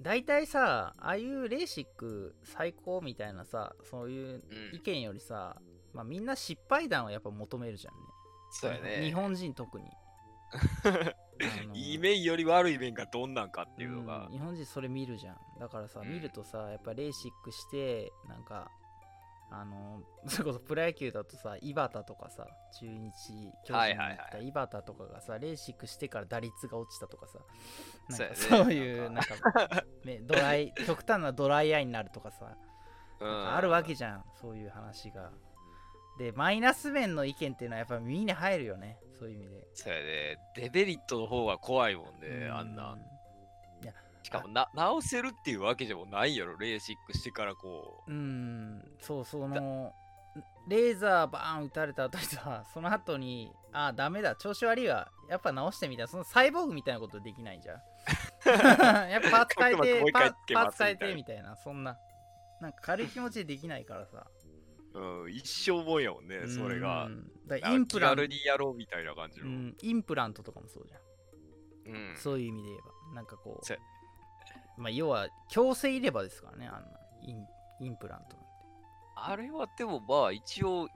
[0.00, 5.56] 大体さああいうレーシック最高みたいなさそういううん意見よりさ、
[5.94, 8.00] まあ、みんな失敗談をやっぱ求めるじゃんね
[8.50, 9.04] そうやね。
[9.04, 9.86] 日本人特に
[11.74, 14.32] いい面より悪い面がどんなんかっていうのがうん。
[14.32, 18.70] 日本人それ見るじゃんだからさ、うん見るとさやっぱレーシックしてなんか
[19.50, 27.38] あの それこそプロ野球だとさ井端とかさ中日巨人に行った井端とかがさレーシックしてから打率が落ちたとかさ
[28.08, 29.34] なんかそういうなんか。
[30.04, 32.56] ねドライ 極端なドライアイになるとかさ
[33.20, 33.54] うん。
[33.54, 35.30] あるわけじゃんそういう話が。
[36.18, 39.68] でマイナス面の意見っていうのはやっぱ耳に入るよねそういう意味で。
[39.74, 40.38] そうやね。
[40.54, 42.96] デメリットの方が怖いもんね、あんな。
[44.26, 48.12] うしかもな、直せるっていうわけでもないやろ、レーシックしてからこう。
[48.12, 49.92] んそうその
[50.68, 54.34] レーザーバーン撃たれた後にさ その後にあダメだ。
[54.34, 55.10] 調子悪いわ。
[55.28, 57.80] やっぱ直してみたそのサイボーグみたいなことできないじゃん。
[59.10, 61.56] やっぱパーツ変えてパーツ変えてみたいな。
[61.56, 61.96] そんな
[62.60, 64.26] なんか軽い気持ちでできないからさ。
[64.94, 66.26] う、うん、一生もんやもん。
[66.26, 67.04] ね、それが。
[67.06, 67.10] う。
[67.10, 68.16] んだインプラント。
[68.16, 69.46] 軽にやろうみたいな感じの。
[69.46, 71.94] うんインプラントとかもそうじゃん。
[72.10, 72.16] うん。
[72.16, 73.14] そういう意味で言えば。
[73.14, 73.64] なんかこう
[74.76, 77.46] まあ要は強制入れ歯ですからねあんなイン
[77.80, 78.56] インプラントなんて。
[79.16, 80.88] あれはでもまあ一応、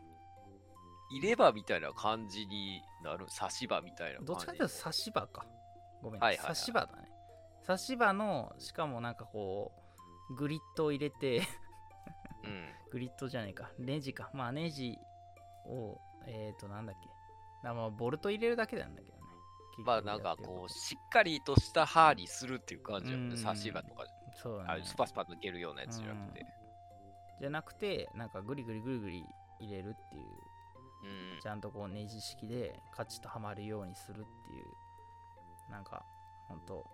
[1.11, 3.27] 入れ歯みたいな感じになる。
[3.29, 4.27] 差し歯みたいな感じ。
[4.27, 5.45] どっちかというと差し歯か。
[6.03, 6.55] ごめん、はいはいはい。
[6.57, 7.11] 差し歯だね。
[7.63, 9.73] 差し歯のしかもなんかこ
[10.31, 11.43] うグリッドを入れて
[12.45, 12.69] うん。
[12.93, 13.71] グリッドじゃないか。
[13.79, 14.31] ネジか。
[14.35, 14.99] まあネジ
[15.67, 17.67] をえっ、ー、となんだっけ。
[17.67, 19.20] なまあボルト入れるだけなんだけどね
[19.85, 23.19] まあなんかこう、しっかりとした歯にするっていう感じだよ。
[23.19, 23.29] ね。
[23.31, 23.37] うん。
[23.37, 24.77] 差し歯とか、そうね。
[24.77, 26.47] れスパスパ抜けるようなやつじゃなくて。
[27.41, 29.25] じゃなくてなんかグリグリグリグリ
[29.61, 30.25] 入れるっていう。
[31.35, 31.41] うん。
[31.41, 35.71] ちゃんとこうネジ式でカチッとはまるようにするっていう。
[35.71, 36.05] なんか
[36.49, 36.85] ほんと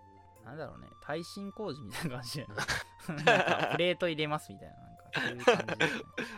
[0.45, 0.87] なんだろうね。
[1.01, 2.47] 耐震工事みたいな感じで
[3.25, 5.65] なんかプレート入れますみたいななんかそういう感じ。
[5.65, 5.91] で、ね、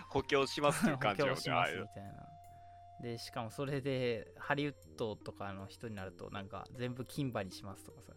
[0.07, 2.28] 補強しますっていう感じ補強しますみたいな
[3.01, 8.13] でしかもそれでハリウッドとかの人になるとなんか全部金歯にしますとかさ。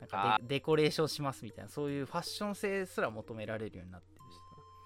[0.00, 4.40] なんかあデデコレーションしますみたいなそういうファッション性すら求められるようになってるしさ。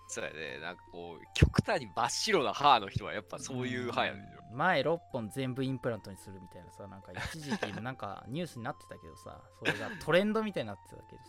[0.09, 0.59] そうやね。
[0.59, 4.28] なんかこう、極端に真っ白な歯の人はやっぱそういう歯やねんよ。
[4.50, 4.57] うん。
[4.57, 11.22] 前6本全部インプラントにするみたいなさなんか一時期なんかニュースになってたけどさそれがトレンドみたいになってたけど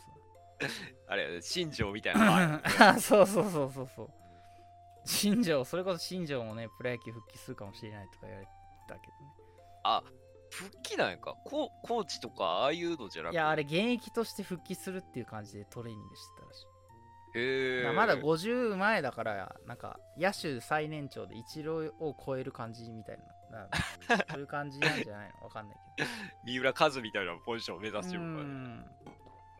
[1.07, 2.59] あれやね、新庄みたいな
[2.99, 4.09] そうそうそうそうそう
[5.05, 8.47] 新庄それこそ新庄もねプロ野球復帰するかもしれないとか言われ
[8.87, 9.33] たけどね
[9.83, 10.01] あ、
[10.49, 11.35] 復帰なんやか？
[11.45, 13.35] ココーチとかああいうのじゃなくて？
[13.35, 16.65] いやあれ現役として復帰するっていう感じでトレーニングしてたらしい
[17.35, 17.93] へえ。
[17.93, 23.17] まだ50前だからなんか野手最年長でイチローを超える感じみたい
[23.51, 23.67] なな
[24.31, 25.43] そういう感じなんじゃないの？
[25.45, 26.09] わかんないけど
[26.45, 28.49] 三浦和みたいなポジションを目指してうるのかね。
[28.49, 28.85] ん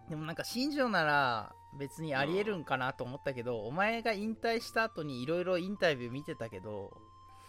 [0.10, 6.92] でもなんか新庄なら別にありえるんかなと思ったけど、お前が引退した後にいろいろインタビュー見てたけど、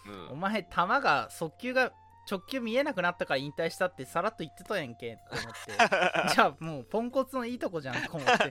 [0.06, 0.28] うん。
[0.32, 0.68] お前球
[1.00, 1.92] が速球が
[2.30, 5.42] 直球見えなくなったから引退したってさらっと言ってたやんけって思っ
[6.28, 6.32] て。
[6.34, 8.50] じゃあもうポンコツのいいとこじゃんと思って。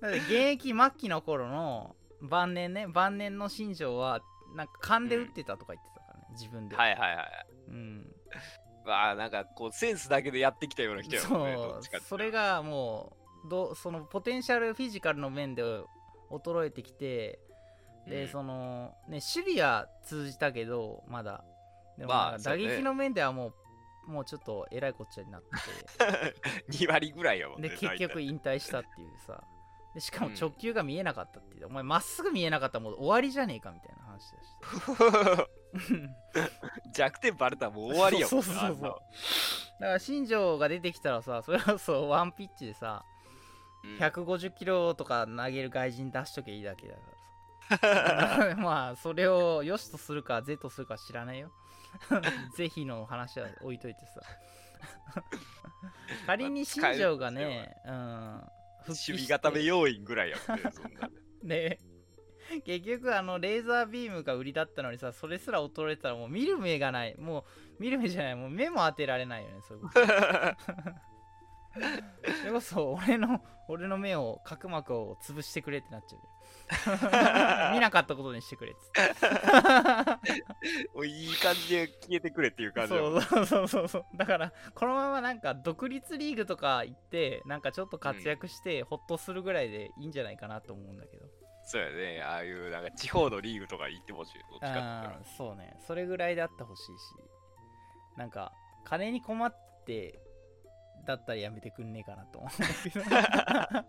[0.00, 4.22] だって現役末期の頃の晩年ね晩年の新庄は
[4.54, 7.46] なんか勘で打ってたとか言ってたからね、自分で、はいはいはい。
[7.68, 8.14] うん、
[8.59, 11.56] まあなんかこうセンスだけでやってきたような人やもんね。
[11.56, 13.16] どそそれがも
[13.46, 15.62] うどそのポテンシャルフィジカルの面で
[16.30, 17.38] 衰えてきて
[18.06, 18.28] で、うん。
[18.28, 21.44] そのね守備は通じたけどまだ。
[21.98, 22.12] でも
[22.42, 23.52] 打撃の面ではも
[24.08, 25.48] うもうちょっとえらいこっちゃになって。
[26.72, 27.68] 2割ぐらいやもんね。
[27.68, 29.42] で結局引退したっていうさ。
[29.94, 30.34] でしかもうん。
[30.34, 35.50] 直球が見えなかったっていう、お前まっすぐ見えなかったらもう終わりじゃねえかみたいな話だし
[36.92, 39.00] 弱点バレたらもう終わりやもんそうそうそうそう。
[39.80, 43.04] だから新庄が出てきたらさそれこそワンピッチでさ
[43.84, 43.96] うん。
[43.98, 48.56] 150キロとか投げる外人出しとけいいだけだからさ。
[48.58, 51.50] まあそれを良しとするか是とするか知らないよ。
[52.56, 54.20] 是非の話は置いといてさ。
[56.26, 58.42] 仮に新庄がね、うん、
[58.86, 60.70] 守備固め要員ぐらいやもんね。
[60.72, 61.10] そんな。
[61.42, 61.78] ね
[62.64, 67.16] 結局あのレーザービームが売りだったのにさそれすら衰えてたらもう見る目がない。
[67.18, 67.40] も
[67.78, 68.36] う見る目じゃない。
[68.36, 70.00] もう目も当てられないよねそういうこと。
[72.40, 76.28] それこそ俺の俺の目を角膜を潰してくれってなっちゃうよ。
[77.72, 79.00] 見なかったことにしてくれっつって。
[80.92, 91.26] もういい感じで消えてくれっていう感じやもんそうそうそうそうだからこのままなんか独立リーグとか行ってなんかちょっと活躍してホッとするぐらいでいいんじゃないかなと思うんだけど
[91.70, 92.20] そうやね。
[92.20, 94.32] ああいうなんか地方のリーグとか行ってほしい。
[94.50, 96.90] どっちかって言ったらあーそうねそれぐらいであってほしいし
[98.16, 98.52] なんか
[98.84, 99.54] 金に困っ
[99.86, 100.18] て
[101.06, 103.84] だったらやめてくんねえかなと思うんだ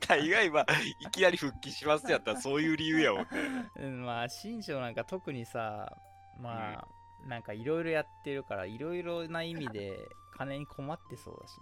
[0.08, 0.66] 大概まあ
[1.00, 3.90] いきなり復帰しますやったらそういう理由やもんね。
[3.90, 5.94] まあ新庄なんか特にさ
[6.38, 9.98] まあ、なんかいろいろやってるからいろいろな意味で
[10.36, 11.58] 金に困ってそうだし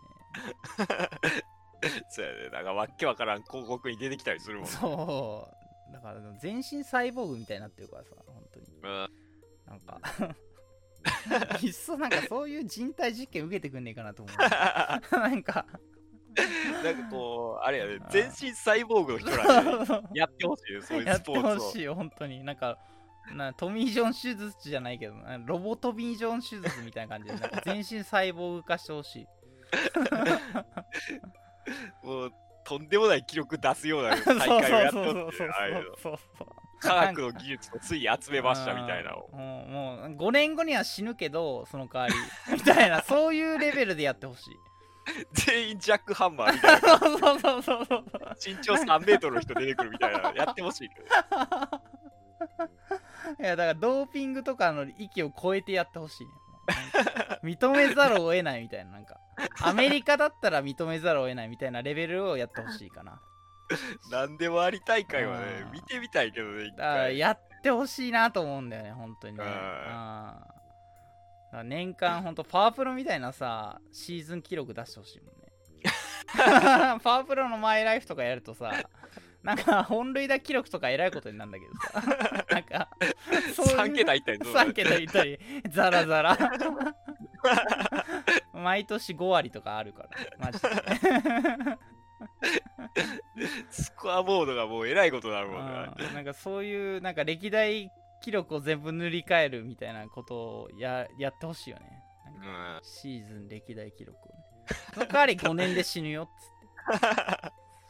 [1.34, 1.42] ね
[2.10, 2.48] そうやね。
[2.50, 4.70] なんかわっけわからん広告に出てきたりするもんね。
[4.70, 5.48] そ
[5.90, 5.92] う。
[5.92, 8.66] だから全身サイボーグみたいになってるからさ本当に。
[8.66, 8.82] うん。
[9.66, 10.00] なんか。
[11.62, 14.36] いっそなんかそういう人体実験受けてくんねえかなと思う。
[15.16, 15.66] なんか。
[16.84, 21.66] なんかこう、あれやね、全身サイボーグの人らやってほしいよ、そういうやってスポーツを。
[21.66, 22.44] ほしいよ本当に。
[22.44, 22.78] なんか
[23.34, 29.26] なトミー・ジョン手術じゃないけどなロボトミー・ジョン手術みたいな感じで全身サイボーグ化してほしい
[32.02, 32.32] もう、
[32.64, 36.18] とんでもない記録出すような 大会をやっとって、ああいうの
[36.80, 39.36] 科学の技術をつい集めましたみたいなのを。
[39.36, 42.14] もうもう5年後には死ぬけどその代わり
[42.52, 44.56] みたいなそういうレベルでやってほしい
[45.32, 46.98] 全員ジャックハンマーみたいな。
[46.98, 48.04] そうそうそうそうそう
[48.44, 51.06] 身長3メートルの人出てくるみたいなのやってほしいけど。
[53.38, 56.32] いやだからドーピングとかの域を超えてやってほしいね
[57.42, 59.18] 認めざるを得ないみたいななんか
[59.62, 63.20] アメリカだったら認めざるを得ないみたいなレベルをやってほしいかな。
[64.10, 69.44] 何でもあり大会はね見てみたいけどね一だから回やってほしいなと思うんだよね本当にね。
[71.64, 75.50] 年間本当パワープロみたいなさシーズン記録出してほしいもんね。
[77.02, 78.72] パワープロのマイライフとかやるとさ
[79.42, 82.44] なんか本塁打記録とかえらいことになるんだけどさ。
[82.50, 82.88] なんか
[83.54, 85.38] そういう3桁いったりどうなる？3桁いったり
[85.70, 86.36] ザラザラ。
[88.52, 90.68] 毎年5割とかあるからマジで。
[93.70, 96.14] スコアボードがもうえらいことになるもんねうん。
[96.14, 102.02] なんかそういうなんか歴代記録を全部塗り替えるみたいなことをややってほしいよね。
[102.82, 104.38] シーズン歴代記録をね。
[104.94, 106.30] その代わり5年で死ぬよっつ
[106.96, 107.06] って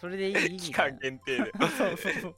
[0.00, 1.52] それでいい期間限定で。
[1.52, 2.36] な そうそうそう。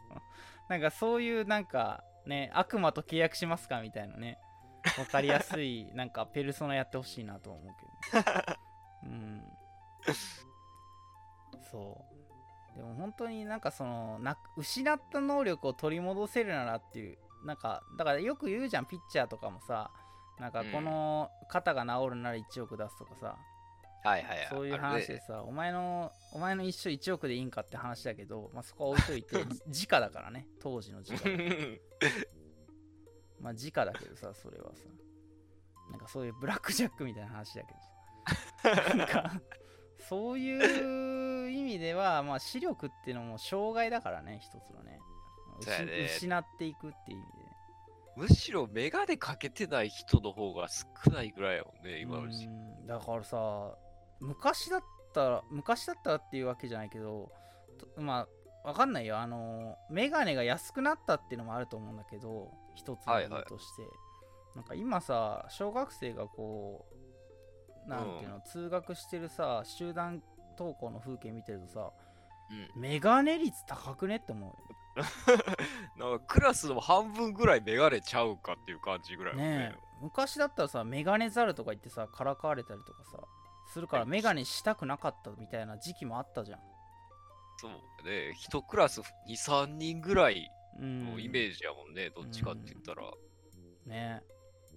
[0.69, 4.39] なんかそういうなんかね悪魔と契約しますかみたいなね。
[4.99, 7.75] わかりやすいなんかペルソナやってほしいなとは思う
[8.13, 8.59] けどね。
[9.05, 9.45] うん。
[11.71, 12.05] そ
[12.75, 12.77] う。
[12.77, 19.91] でも本当になんかそのな失った能力を取り戻せるならっていうなんかだからよく言うじゃんピッチャーとかもさ。
[20.39, 23.37] なんかこの肩が治るなら1億出すとかさ、
[24.03, 24.47] はいはいはい。
[24.51, 29.37] そういう話でさ、お前のお前の一生1億でいいんかって話だけど、まあ、そこは置いといて
[29.69, 30.49] 時価だからね。
[30.61, 31.29] 当時の時価
[33.41, 34.83] まあ時価だけどさそれはさ。
[35.91, 38.93] なんかそういうブラックジャックみたいな話だけどさ。
[38.97, 39.41] なんか
[39.99, 45.01] そういう意味ではまあ視力っていうのも障害だからね一つのね。
[45.61, 47.39] 失失っていくっていう意味で。
[47.39, 47.43] ね
[48.15, 52.47] むしろメガネかけてない人の方が少ないぐらいやもんね今の時期。
[52.47, 52.87] うん。
[52.87, 53.75] だからさ
[54.23, 54.81] 昔だっ
[55.13, 57.31] たら昔だったらっていうわけじゃないけど
[57.79, 58.27] とま
[58.65, 59.19] あわかんないよ。
[59.19, 63.83] あのメガネが安くなったっていうのもあると思うんだけど一つの理由として、
[64.55, 66.87] なんか今さ小学生がこ
[67.87, 70.23] うなんていうの、通学してるさ集団
[70.57, 71.91] 登校の風景見てるとさ
[72.77, 72.81] うん。
[72.81, 75.05] メガネ率高くねって思うよ。
[75.97, 79.73] なんかクラスの半分ぐらいメガネちゃうかっていう感じぐらいね。
[79.75, 79.79] え。
[80.01, 83.19] 昔だったらさメガネザルとか言ってさからかわれたりとかさ
[83.73, 84.11] するからはい。
[84.11, 86.61] メガネしたくなかったみたいな時期もあったじゃん。
[87.57, 87.71] そう
[88.09, 88.33] ね。
[88.35, 91.13] 一クラス23人ぐらいうん。
[91.13, 93.03] のイメージやもんね、どっちかって言ったら、
[93.87, 94.23] ね。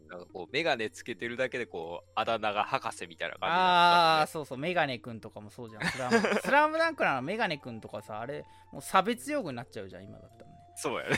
[0.09, 4.57] なんかこうメガネつけてるだけでこうあだ名が博士みたいな感じああそうそう。
[4.57, 5.85] メガネくんとかもそうじゃん。
[5.85, 6.19] スラム。
[6.43, 10.57] スラムダンクならメガネくんとかさあれもう差別用語になっちゃうじゃん今だったらね。
[10.75, 11.17] たそうやね。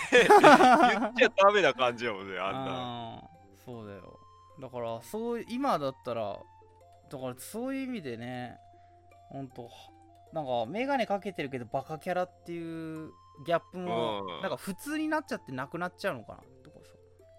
[1.18, 3.30] 言っちゃダメな感じやもんねあんな
[3.66, 4.20] そうだよ。
[4.62, 6.40] だからそう今だったら
[7.10, 8.58] だからそういう意味でね
[9.30, 9.70] ほんと
[10.34, 13.10] なんかメガネかけてるけどバカキャラっていう
[13.46, 14.42] ギャップもうん。
[14.42, 16.92] なんか普通になっちゃってなくなっちゃうのかなとかさ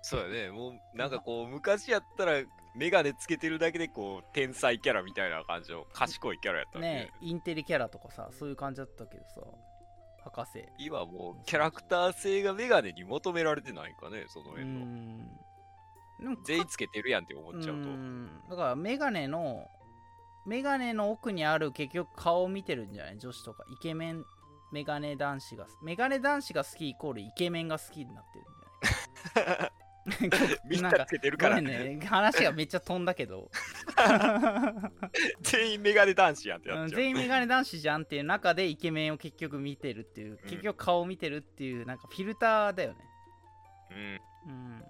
[0.03, 0.51] そうやね。
[0.51, 2.43] もうなんかこう昔やったら
[2.77, 9.41] メガネつけてるだけでこう天才キャラみたいな感じの賢いキャラやったんで、ねインテリキャラとかさそういう感じだったけどさ
[10.25, 10.65] 博士。
[10.79, 14.87] 今もうキャラクター性がメガネに求められてないかねそのう辺の
[16.45, 17.89] 全員つけてるやんって思っちゃうと。
[17.89, 18.29] ん。
[18.51, 19.67] だからメガネの
[20.47, 23.19] メガネの奥にある結局顔を見てるんじゃない？
[23.19, 24.25] 女子とかイケメン
[24.73, 28.47] メガネ男子がメガネ男子が好きイコールイケメンが好きになってるん
[29.35, 29.71] じゃない？
[30.71, 31.61] みんなつけてるから。
[31.61, 32.01] ね。
[32.07, 33.51] 話がめっちゃ飛んだけど。
[35.43, 37.01] 全員メガネ男子やんってやうんっちゃう。
[37.01, 42.99] 全員メガネ男子じゃんっていう中でイケメンを結局見てるっていううん結局顔を見てるっていうなんかフィルターだよね。
[43.91, 44.51] うん。
[44.51, 44.85] うん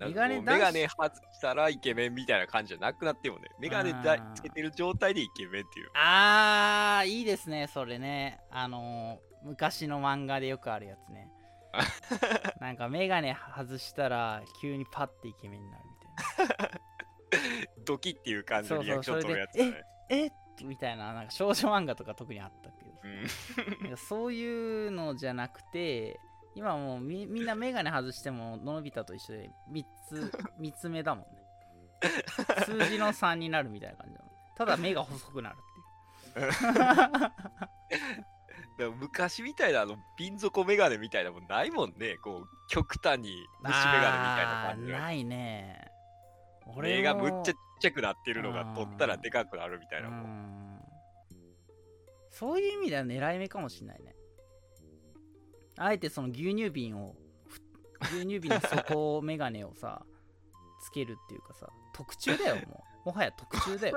[0.00, 5.90] メガネメガネ外したらイケメンみたいな感じじゃなくなってもねメガネだつけてる状態でイケメンっていう。
[5.94, 8.40] あーいいですねそれね。
[8.50, 11.30] あのー昔の漫画でよくあるやつね。
[12.60, 16.80] なんかメガネ外したら急にパッてイケメンになるみたいな。
[17.86, 19.82] ドキっていう感じのリアクション取るやつだね。
[20.08, 20.32] えっ
[20.62, 22.90] みたいななんか少女漫画とか特にあったけど。
[23.90, 23.96] うん。
[23.96, 26.20] そういうのじゃなくて
[26.54, 31.42] 今もうみみんなメガネ外してものび太と一緒で3つ 三つ目だもんね。
[32.64, 35.56] 数字の3になるみたいな感じだもんねただ目が細くなる
[36.30, 36.50] っていう。
[38.78, 42.16] でも昔みたいなあの瓶底メガネみたいなもんないもんね。
[42.16, 45.90] こう極端に虫メガネみたいな感じないね。
[46.76, 50.82] 目がむっちゃちゃっちゃくなってるのが取ったらでかくなるみたいなもん。
[52.30, 54.14] そういう意味では狙い目かもしんないね
[55.82, 57.16] あえてその牛乳瓶を
[57.48, 60.02] ふ牛乳瓶の底をメガネをさ
[60.84, 63.08] つけるっていうかさ特注だよもう。
[63.08, 63.96] もはや特注だよ。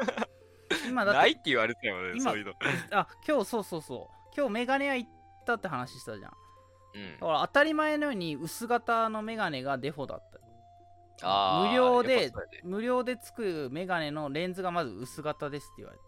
[0.87, 2.53] 今だってないって言われてたよね今そういうの。
[2.91, 4.33] あ今日そうそうそう。
[4.35, 5.09] 今日メガネ屋行っ
[5.45, 6.31] たって話したじゃん。
[6.95, 7.13] うん。
[7.19, 10.29] だから当たり前のように薄型のメガネがデフォだっ
[11.19, 11.67] た。
[11.67, 12.31] 無料で。
[12.63, 16.03] 無料でつくメガネのレンズがまず薄型ですって言われて。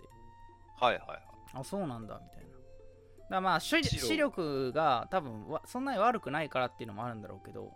[0.79, 1.21] はいはいはい。
[1.53, 2.54] あそうなんだみたいな
[3.29, 7.73] だまあ視白視力が多分わそんなに悪くないからっていうのもあるんだろうけど、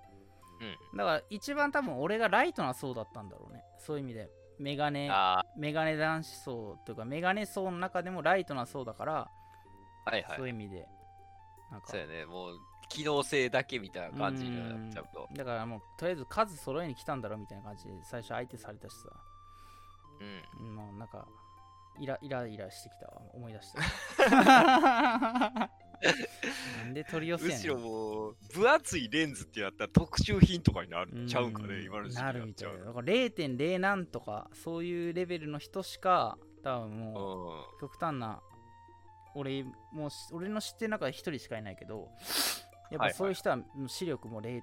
[0.95, 3.63] だから一番多分俺がライトな層だったんだろうね。
[3.77, 4.29] そういう意味で。
[4.59, 9.31] メガネあメガネ男子層というかメガネ層の中でもライトな層だから、
[10.05, 10.37] あ、はいはい。
[10.37, 10.47] そう。
[10.47, 10.85] いう意味で。
[11.71, 11.87] なんか。
[11.87, 15.29] そうやね、もう機能性だけみたいな感じになっちゃうと。
[15.33, 19.09] だからもうとりあえず数揃えに来たんだろみたいな感じで最初相手されたしさ。
[20.59, 20.75] うん。
[20.75, 21.25] もうなんか
[21.99, 23.79] イライライラしてきたわ思い出した
[26.79, 38.41] なんで取り寄せむしろもう、分厚いレンズってなったら特注品とかになるうんちゃうんかね、今の時期なるみたいなだから0.0何とかそういうレベルの人しか多分もうう極端な
[39.35, 42.09] 俺もうし俺の知ってる中で1人しかいないけど
[42.91, 44.61] やっぱそういう人は視力も 0.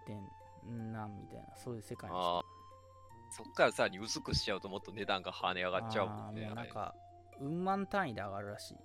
[0.68, 2.12] 何みたいなそういう世界ん。
[2.12, 2.42] のああ。
[3.30, 6.46] そっからさらに薄くしちゃうともっと値段が跳ね上がっちゃうもんね。
[6.46, 6.94] あーも
[7.40, 7.64] うなん。
[7.64, 8.76] 万単位で上がるらしい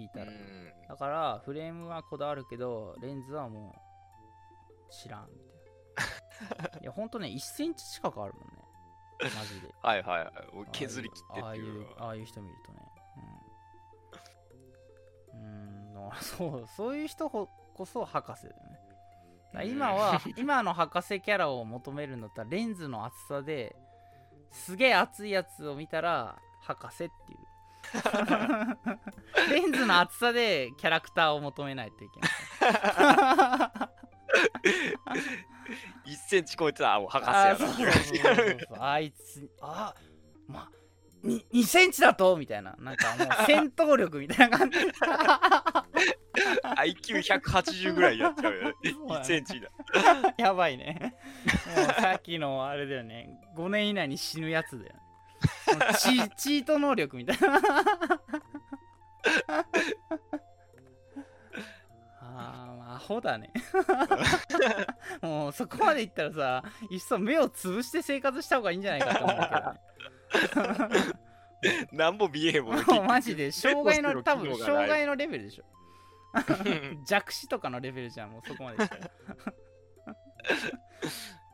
[0.00, 0.72] 聞いたら、うん。
[0.88, 3.74] だからフレームはこだわるけどレンズはも
[4.88, 5.28] う知らん。
[5.30, 7.08] みたいないやほん。
[7.08, 8.42] とね1センチ近くあるもん。
[8.44, 8.50] ね
[9.20, 10.26] マジではいはい
[10.72, 12.78] 削り切ってああいっていううああいう人見るとね
[15.34, 16.04] うん。
[16.06, 16.10] うん。
[16.22, 22.20] そうそういう人ほこそ博士だよね今は今の博士キャラを求めるん。
[22.20, 23.76] だったらレンズの厚さで
[24.52, 27.38] すげえ熱いやつを見たら博士っていう
[29.50, 33.90] レンズの厚さでキャラクターを求めないといけない。
[36.10, 37.58] 1センチ超えてたら、あもう博士あやな。
[37.58, 39.94] ーそうそうそうそうあいつあ
[40.48, 40.68] ま
[41.22, 42.36] に2センチだと？
[42.36, 42.74] みたいな。
[42.78, 44.78] なんかもう戦闘力みたいな感じ。
[46.76, 48.74] IQ180 ぐらいやっちゃうよね。
[48.92, 49.20] そうだね。
[49.20, 49.68] 1センチだ。
[50.38, 51.14] やばいね。
[52.00, 53.28] さっきのあれだよね。
[53.56, 55.00] 5年以内に死ぬやつだよね
[55.98, 57.60] チチート能力みたいな。
[62.20, 63.52] あアホだね。
[65.22, 71.20] もうそこまでいったらさいっそ目を潰して生活した方がいいんじゃないかと思うけどね。
[71.92, 72.84] なんも見えへんもんね。
[72.86, 73.52] も うマジで。
[73.52, 75.64] 障害の多分障害のレベルでしょ。
[77.04, 79.10] 弱視とかのレベルじゃんもうそこまでしたら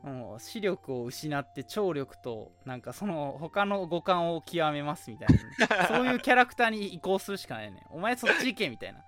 [0.06, 5.28] もう視力を失って聴力となんかその他の五感を極めますみたい
[5.68, 5.86] な。
[5.88, 7.82] そういうキャラクターに移行するしかないね。
[7.90, 9.04] お前そっち行けみたいな。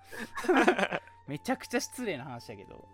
[1.29, 2.89] めちゃくちゃ失礼な話だけど。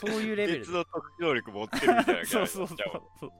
[0.00, 3.32] そういうレベル別の特殊能力持ってるみたいな そうそうそう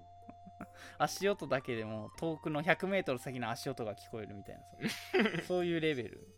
[0.98, 5.46] 足音だけでも遠くの 100m 先の足音が聞こえるみたいなさ。
[5.46, 6.28] そういうレベル。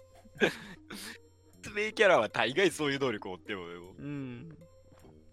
[1.62, 3.94] 説明キャラは大概そういう能力持ってるもんね。
[3.98, 4.69] うん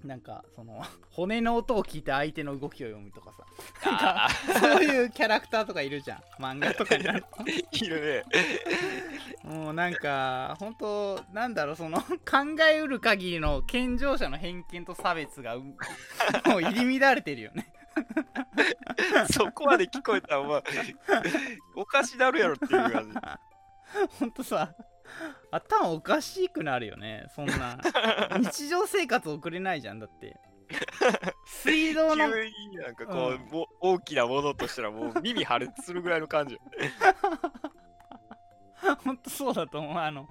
[0.08, 0.82] なんかその
[1.12, 3.44] 骨の音を聞いて相手の動きを読むとかさ。
[3.84, 6.22] なんかあそういうキャラクターとかいるじゃん。
[6.42, 7.44] 漫画とかになると。
[7.44, 8.24] ー いる
[9.44, 9.44] ね。
[9.44, 12.08] もうなんか本当なんだろうその考
[12.70, 15.62] えうる限りの健常者の偏見と差別がう
[16.46, 17.72] もう入り乱れてるよね。
[19.32, 20.64] そこまで聞こえたら、お前、
[21.76, 23.18] おかしなるやろっていう感じ。
[24.20, 24.74] ほんとさ
[25.52, 27.26] 頭おかしくなるよね。
[27.36, 27.78] そんな。
[28.40, 30.40] 日常生活送れないじゃんだって。
[31.46, 32.30] 水道の。
[32.30, 33.66] 急になんかこう、うん。
[33.80, 36.58] 大きなものとしたらもう耳破裂するぐらいの感じ。
[39.04, 39.98] ほんとそうだと思う。
[39.98, 40.28] あの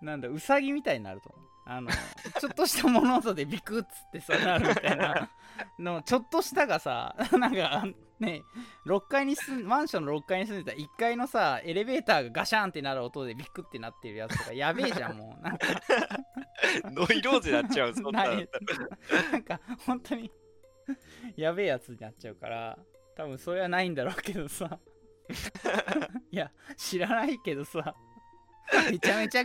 [0.00, 1.44] なんだウサギみたいになると思う。
[1.66, 5.30] あのちょっとした物音でビクッつってさなるみたいな。
[5.78, 7.84] のちょっとしたがさなんか
[8.20, 8.42] ね
[8.86, 15.66] 6階に住んマンションの6階に住んでた1階のさエレベーターがガシャンってなる音でビクってなってるやつとかやべえじゃん もうなんか。
[16.84, 18.34] ノイローゼになっちゃう、そんなの。
[18.34, 18.48] ない。
[19.32, 20.30] なんか本当に
[21.36, 22.78] やべえやつになっちゃうから
[23.16, 24.78] 多分それはないんだろうけどさ。
[26.30, 27.94] いや知らないけどさ
[28.90, 29.44] めちゃめちゃ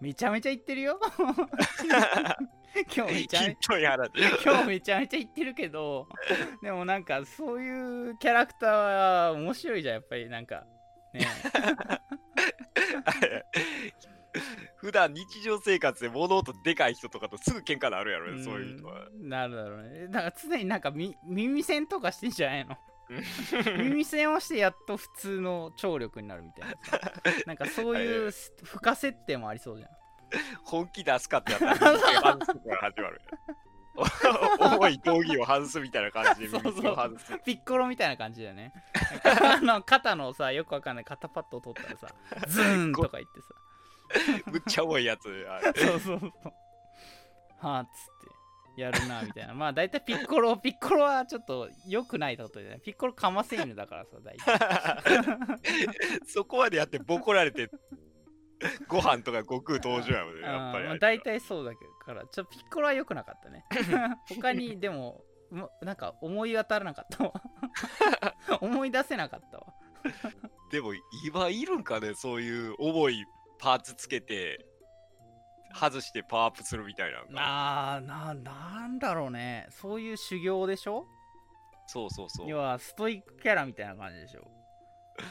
[0.00, 0.98] めちゃめちゃ言ってるよ。
[2.94, 4.20] 今日めちゃめきっとやらで。
[4.44, 6.08] 今日めちゃめちゃ言ってるけど
[6.62, 8.70] でもなんかそういうキャラクター
[9.30, 10.64] は面白いじゃんやっぱりなんか。
[11.14, 11.26] ね。
[14.76, 19.08] 普段日常生活で物音でかい人とかとすぐ喧嘩なるやろね、そういう人は。
[19.10, 20.06] んなるだろうね。
[20.08, 22.76] だから常になんかみ耳栓とかしてんじゃないの？
[23.78, 26.76] 耳栓をしてやっと普通の聴力になるみたいな。
[26.98, 27.12] さ
[27.46, 29.90] なんかそういう負荷設定もありそうじゃん。
[30.64, 33.20] 本気出すかってやったら耳栓外すから始まる。
[34.60, 37.20] 重い道着を外すみたいな感じでそうそう。
[37.44, 38.72] ピッコロみたいな感じだよね。
[39.24, 42.14] あの肩のさよくわかんない肩パッドを取ったらさ
[42.48, 43.48] ズーンとか言ってさ。
[44.50, 45.28] むっちゃ重いやつ。
[45.48, 46.32] あれそうそうそう。
[47.60, 47.90] はあっつっ
[48.28, 48.37] て
[48.80, 49.54] やるなみたいな。
[49.54, 55.24] まあ大体ピッコロピッコロはちょっと良くないことじゃないピッコロかませ犬だからさ大体。
[56.26, 57.70] そこまでやってボコられて、
[58.86, 60.98] ご飯とか悟空登場やもんね、やっぱりうんまあ。
[60.98, 63.64] 大体そうだけどからちょピッコロは良くなかったね。
[64.34, 67.32] 他にでももなんか思い当たらなかったわ。
[68.60, 69.74] 思い出せなかったわ。
[70.70, 70.92] でも
[71.24, 73.24] 今いるんかね、そういう重い
[73.58, 74.64] パーツつけて、
[75.74, 79.66] 外してパワーアップするみたいなあななんだろうね。
[79.70, 81.06] そういう修行でしょ？
[81.86, 82.48] そうそうそう。
[82.48, 84.46] 要はストイックキャラみたいな感じでしょ。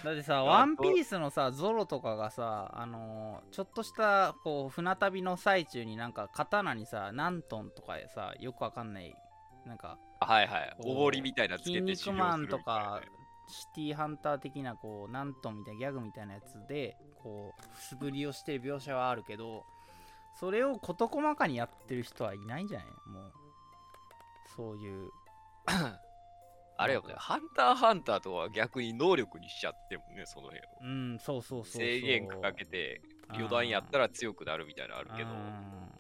[0.04, 9.16] だってさ、 あワンピースのさ、ゾロとかがさ、あのーちょっとしたこう船旅の最中になんか刀にさ、何トンとかでさ、よくわかんない、
[9.66, 10.76] なんかはいはい。
[10.80, 13.02] おごりみたいなつけて筋肉マンとか、
[13.48, 19.64] シティハンター的なこう、何トンみたいなギャグみたいなやつで、こう、素振りをしてる描写はあるけど、
[20.40, 22.88] それを事細かにやってる人はいないんじゃない？
[23.10, 23.34] もう、
[24.56, 25.10] そういう。
[26.80, 30.66] あれよね、ハンターハンターとは逆に能力にしちゃってもね、その辺を。
[30.82, 30.86] う
[31.16, 31.82] ん、そうそうそうそう。
[31.82, 35.92] 制限かけて、余談やったら強くなるみたいなのあるけど、うん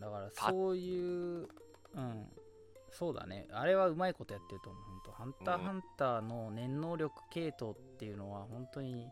[0.00, 1.48] だからパそういう
[1.94, 2.28] うん
[2.90, 9.08] そうだねあれはうまいことやってると思う本当ハンターうんハンターの念能力系統っていうのは本当に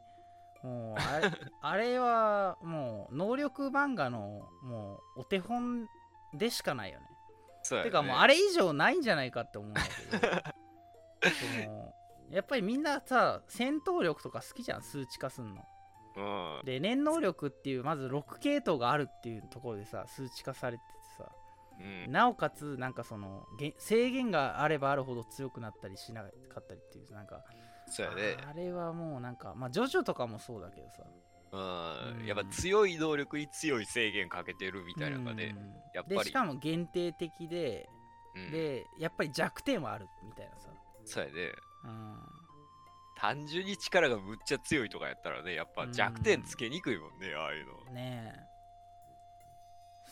[0.62, 5.88] もうあれあれはもう能力漫画のもうお手本
[6.34, 7.06] でしかないよね。
[7.62, 7.90] そうやね。
[7.90, 10.28] てかもうあれ以上ないんじゃないかって思うんだけど。
[11.62, 11.94] その
[12.30, 15.64] やっぱりみんなさ戦闘力とか好きじゃん数値化すんの。
[16.16, 16.64] うん。
[16.64, 21.30] で念能力っていうまず6系統があるっていうところでさ数値化されててさ。
[21.80, 26.28] うん、なおかつなんかそのげ制限があればあるほど強くなったりしなか
[26.60, 27.42] ったりっていうなんか
[27.92, 28.36] そうやね。
[28.48, 31.02] あれはもうなんかまあジョジョとかもそうだけどさ
[31.52, 32.20] うん。
[32.20, 37.88] うんやっぱ強い能力に強い制限かけてるみたいなのがねう、んやっぱりでしかも限定的で、
[38.34, 40.70] うん、でやっぱり弱点はあるみたいなさ、
[41.04, 41.52] そうやね。
[41.84, 42.16] うん、
[43.16, 47.92] 単純に力がむっちゃ強いとかやったらね、やっぱ弱点つけにくいもんね、ああいうの。
[47.92, 48.52] ねえ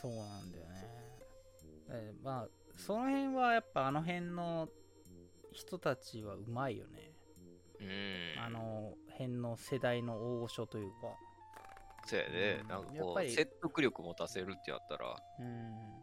[0.00, 0.84] そうなんだよね
[1.90, 4.68] えまあその辺はやっぱあの辺の
[5.52, 7.09] 人たちはうまいよね、うん。
[8.38, 10.96] あの辺の世代の大御所というか。
[12.04, 12.58] そうやね。
[12.62, 12.64] う。
[12.64, 12.68] ん。
[12.68, 16.00] なんかこう、説得力持たせるってやったら、うん。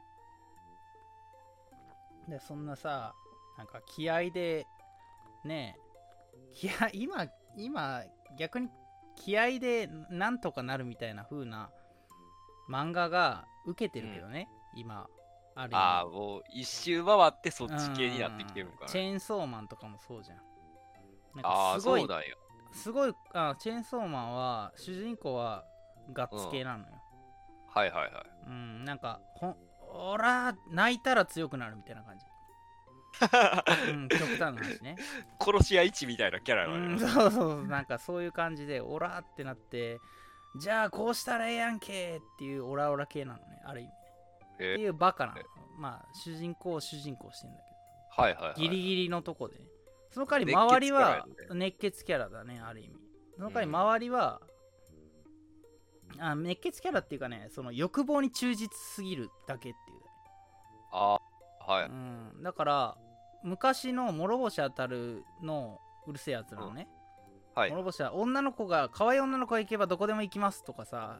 [2.30, 3.14] でそんなさ
[3.58, 4.68] なんか気合で
[5.46, 7.26] ねえ気合今
[7.56, 8.04] 今
[8.38, 8.68] 逆に
[9.16, 11.70] 気合でなんとかなるみたいな風な
[12.70, 15.08] 漫画が受けてるけどね、今
[15.56, 18.88] あるああ、もう一周回ってそっち系になってきてるのかうん。
[18.90, 19.14] チェな。
[19.14, 20.38] ーンソーマンとかもそうじゃん
[21.42, 22.26] なんああ、かすごいそうなんや。
[22.74, 25.64] すごいあチェーンソーマンは主人公は
[26.14, 26.90] ガッツ系なのよ、
[27.68, 28.24] はいはいはい。
[28.48, 29.56] うん、なんかほん
[29.90, 32.26] おら泣いたら強くなるみたいな感じ、
[33.92, 34.96] うん、極端な話ね、
[35.40, 37.08] 殺し屋一みたいなキャラうなんん、や。
[37.08, 37.68] そうそう。
[37.68, 40.00] なんかそういう感じでオラってなって
[40.58, 43.62] じゃあこうしたらええやんけっていうオラオラ系なのね。
[43.66, 43.90] ある意味。
[43.90, 43.96] ね
[44.60, 45.42] えっていうバカなの。
[45.78, 48.54] まあ主人公を主人公してんだけはいはいはい。
[48.56, 49.58] どギリギリのとこで。
[49.58, 49.66] ね
[50.18, 52.95] その代わり周りは熱血キャラだねある意味。
[53.36, 53.76] その代わりうん。
[53.76, 54.41] 周りは、
[56.18, 59.99] あ熱血キャラっていうかねその欲望に忠実すぎるだけっていう。
[60.91, 61.20] あ
[61.68, 61.86] あ、はい。
[61.86, 62.97] うん、だから
[63.43, 66.88] 昔の諸星あたるのうるせえやつなのね、
[67.53, 67.70] はい。
[67.70, 71.20] 諸星は女の子が可愛い女の子が行けばどこでも行きますとかさ、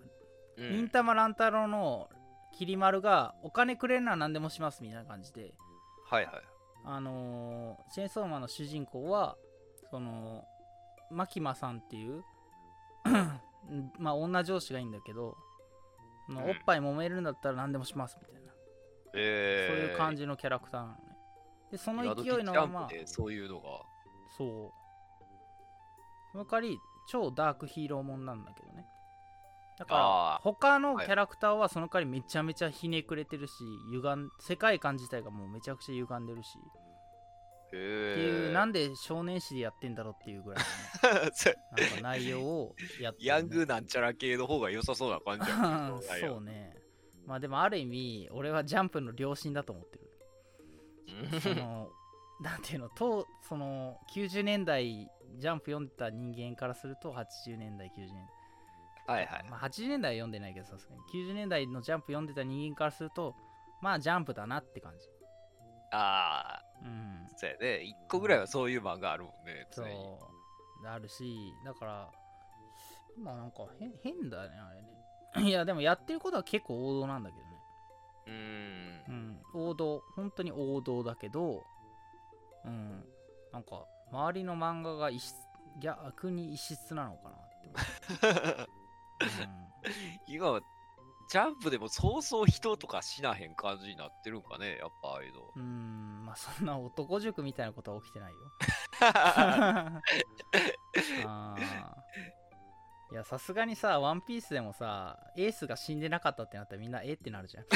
[0.57, 0.71] うん。
[0.71, 2.09] 忍たま乱太郎の
[2.57, 5.53] きり丸がお金くれるなら何でもしますみたいな感じで
[6.09, 6.57] はいはい。
[6.84, 9.36] あのーチェーンソーマンの主人公は
[9.89, 10.45] その
[11.09, 12.23] マキマさんっていう
[13.97, 15.38] まあ女上司がいいんだけど、
[16.28, 16.49] まあうん。
[16.51, 18.51] おっぱい揉めるんだったら何でもしますみたいな、
[19.13, 20.99] えー、そういう感じのキャラクターなのね。
[21.71, 23.82] でその勢いのままそういうのが。
[24.38, 24.88] そう。
[26.32, 28.86] その代わり超ダークヒーローもんなんだけどね
[29.78, 33.53] だから他のキャラクターはその代わりめちゃめちゃひねくれてるし
[33.91, 36.57] 歪ん世界観自体がもうめちゃくちゃ歪んでるし。
[37.69, 40.63] へっていうえなんで少年誌でやってんだろうっていうぐらい
[41.03, 41.30] の、 ね、
[41.78, 45.45] なんか内容をやってるね、ヤングなんちゃら系の方が良さそうな感じ
[46.21, 46.73] そうね。
[47.25, 50.11] まあでもある意味俺はジャンプの良心だと思ってる。
[51.34, 51.41] うん。
[51.41, 51.91] その
[52.39, 58.28] なんていうのとその90年代ジャンプ読んでた人間からすると80年代90年
[59.08, 59.45] はいはい。
[59.49, 61.01] まあ、80年代は読んでないけどさすがに。
[61.14, 63.36] 90年代のジャンプ読んでた人間からすると
[63.82, 65.08] まあジャンプだなって感じ。
[65.91, 67.28] ああ、うん。
[67.38, 67.84] そうやね。
[67.84, 69.66] 一個ぐらいはそういう漫画あるもんね。
[69.72, 69.93] そ常に。
[69.93, 70.88] う。
[70.88, 72.12] あるしだから
[73.18, 75.47] 今なんか変変だねあれね。
[75.49, 77.62] いやでもやってることは結構王道なんだけどね。
[78.28, 79.03] うーん。
[79.08, 79.12] う。
[79.12, 79.41] ん。
[79.70, 80.03] 王道。
[80.16, 81.64] 本当に王道だけど
[82.66, 83.05] うん。
[83.53, 85.36] なんか周りの漫画が異質
[85.80, 88.70] 逆に異質なのかなって思う、
[90.28, 90.61] 今は
[91.30, 95.41] ジャンプでもそうそう人とかしなへん感じになってるんかね、やっぱああいうの。
[95.55, 98.38] うん、うんまあそんな男塾みたいなことは起きてないよ。
[103.09, 107.65] いやさすがにさワンピースでもさエースが死んでなかったってなったらみんなえってなるじゃん。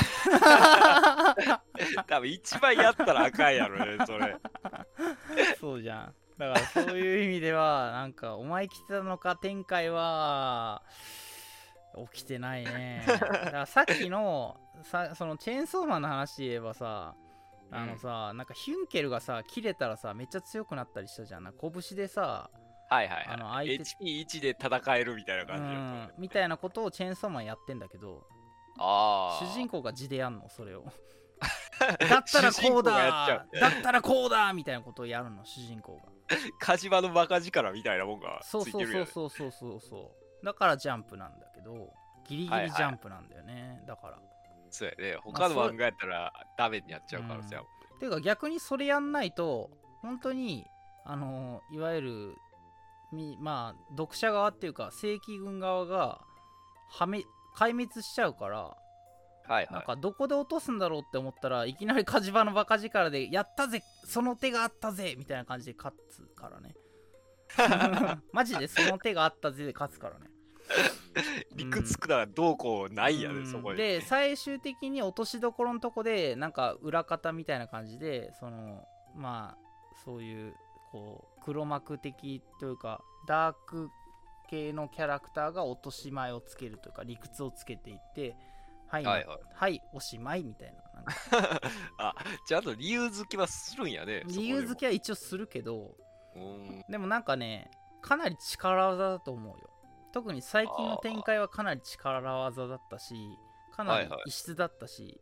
[2.07, 4.35] 多分一番やったらあかんやろね、それ。
[5.59, 6.13] そうじゃん。
[6.37, 10.83] だからそういう意味ではなんかお前来てたのか展開は
[12.11, 13.03] 起きてないね。
[13.07, 17.15] だからさっきのさそのチェーンソーマンの話で言えばさ
[17.73, 21.43] あのさ、なんかヒュンケルがさ切れたらさめっちゃ強くなったりしたじゃん。
[21.43, 22.49] な拳でさ
[22.89, 23.77] はいはいあのはい。
[23.77, 26.13] 相手 HP1 で戦えるみたいなう感じやん。
[26.17, 28.27] みたいなことをチェーンソーマンやってんだけど
[28.77, 29.45] ああ。
[29.45, 30.83] 主人公が地でやんのそれを。
[31.79, 33.57] だったらこうだう。
[33.59, 36.03] だったらこうだみたいなことをやるの主人公が。
[36.59, 40.45] 火事場のバカ力みたいなもんがつそうそういてるやそうんそうそうそうそう。
[40.45, 41.93] だからジャンプなんだけど
[42.27, 44.17] ギリギリジャンプなんだよね、だから
[44.71, 45.17] そうやね。
[45.23, 47.61] 他の漫画やったらダメになっちゃうからさ。
[47.99, 49.69] ていうか逆にそれやんないと
[50.01, 50.65] 本当に
[51.05, 52.35] あのいわゆる
[53.11, 56.21] みまあ読者側っていうか正規軍側が
[56.89, 57.19] はめ
[57.55, 58.75] 壊滅しちゃうからは
[59.49, 59.67] いはい。
[59.71, 66.73] なんかどこで落とすんだろうって思ったらいきなり火事場のバカ力でやったぜその手があったぜみたいな感じで勝つからね
[68.33, 70.30] マジでその手があったぜで勝つからね
[71.55, 73.77] 理屈くならどうこうないやね、うんそこに。
[73.77, 80.55] で最終的に落としどころのとこでなんか裏方みたいな感じでそのまあそういう
[80.91, 83.89] こう黒幕的というかダーク
[84.49, 88.35] 系のキャラクターが落とし前をつけるというか理屈をつけていって
[88.87, 91.61] はい、はいはいはい、おしまいみたいななんか
[91.97, 92.15] あ、
[92.45, 94.23] ちゃんと理由付けはするんやね。
[94.25, 94.85] 理由付けけ。
[94.87, 95.95] は一応するけど
[96.35, 96.83] うん。
[96.89, 99.70] でもなんかねかなり力技だと思うよ
[100.11, 103.15] 特に最近の展開はかなり力技だったし
[103.75, 104.09] かなりはい。
[104.09, 105.19] はい異質だったし、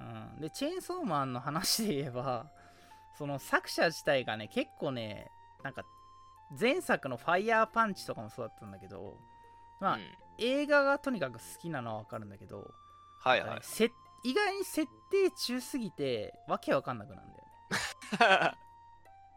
[0.00, 2.50] うん、でチェーンソーマンの話で言えば
[3.16, 5.30] その作者自体がね結構ね
[5.62, 5.84] なんか
[6.58, 9.18] 前作の「ファイヤーパンチ」とかもそうだったんだけど
[9.80, 10.02] まあ、うん。
[10.38, 12.72] 映画がとにかく好きなのは分かるんだけど、
[13.20, 13.60] はいはい。
[14.24, 17.44] 意外に設定中すぎてわけわかんなくなるんだよ
[18.52, 18.58] ね。
[18.62, 18.67] う ん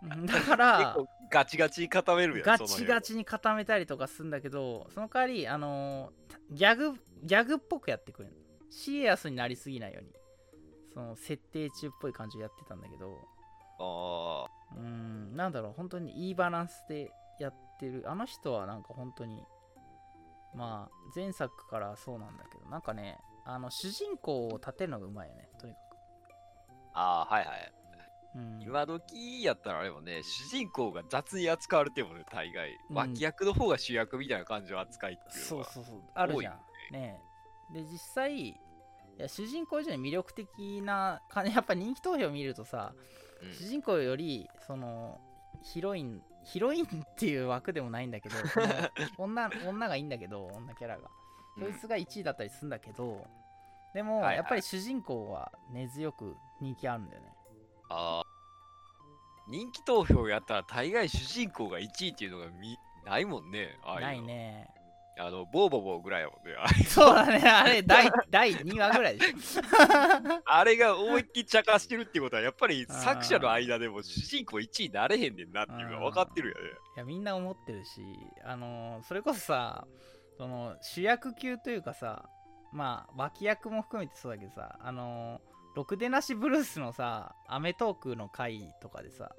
[0.04, 0.97] だから
[1.30, 6.93] ガチガチに固めるやんガチガチに固めたりとかするんだけどその代わりあのーギャグ
[7.24, 8.36] ギャグっぽくやってくれる
[8.70, 10.14] シエアスになりすぎないように。
[10.93, 13.18] その設定中っぽい感じでやってたんだけど。
[13.80, 14.45] あ
[14.76, 15.36] うーん。
[15.36, 18.04] なんだろう本当にいいバランスでやってる。
[18.08, 19.41] あの人はなんか本当に
[20.54, 25.97] まあ前作からそうなんだけどなんかねあの主人公を立てるのがうまいよねとにかく、ー
[26.93, 27.74] あー、はいはい。
[28.36, 32.77] うん、今時やったらあれもね、主人公が雑に扱われてもね、大概。
[32.89, 32.95] うん。
[32.95, 35.45] 脇役の方が主役みたいな感じの扱いっていう。
[35.45, 36.01] そうそうそう。
[36.13, 36.53] あるじゃん。
[36.53, 37.21] 多ね。
[37.71, 38.57] えで実際い
[39.17, 41.21] や主人公以上に魅力的な
[41.53, 42.93] やっぱ人気投票見るとさ、
[43.41, 43.53] うん。
[43.53, 45.19] 主人公よりその
[45.61, 48.36] ヒロインヒロインっていう枠でもないんだけど
[49.17, 51.09] 女女がいいんだけど女キャラが。
[51.59, 53.27] そいつが1位だったりするんだけど、
[53.93, 57.27] でも、やっぱり主人公は根強く人気あるんだよね
[57.93, 63.77] あー人気投票やったら大概主人公が1位っていうのがみないもんね。
[63.83, 64.35] ああいうのない。
[64.35, 64.67] ね
[65.19, 66.55] あの、ボーボーボーぐらいやもんね。
[66.57, 69.61] あそうだねあれ第第2話ぐらいでしょ
[70.45, 76.61] あれが思いっきり茶化してるっていうことは、やっぱり作者の間でも主人公1位になれへんねんなっていうのが分かってるよね。
[76.95, 78.01] いやみんな思ってるし
[78.45, 79.85] あのーそれこそさ
[80.37, 82.29] その主役級というかさ
[82.71, 89.32] まあ脇役も含めてそうだけどさあのーろくでなしブルースのさ『アメトーーク』の回とかでさ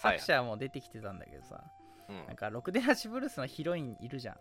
[0.00, 1.62] はい作者も出てきてたんだけどさ、
[2.08, 2.26] うん。
[2.26, 4.36] なんかろくでなしブルースのヒロインいるじゃん。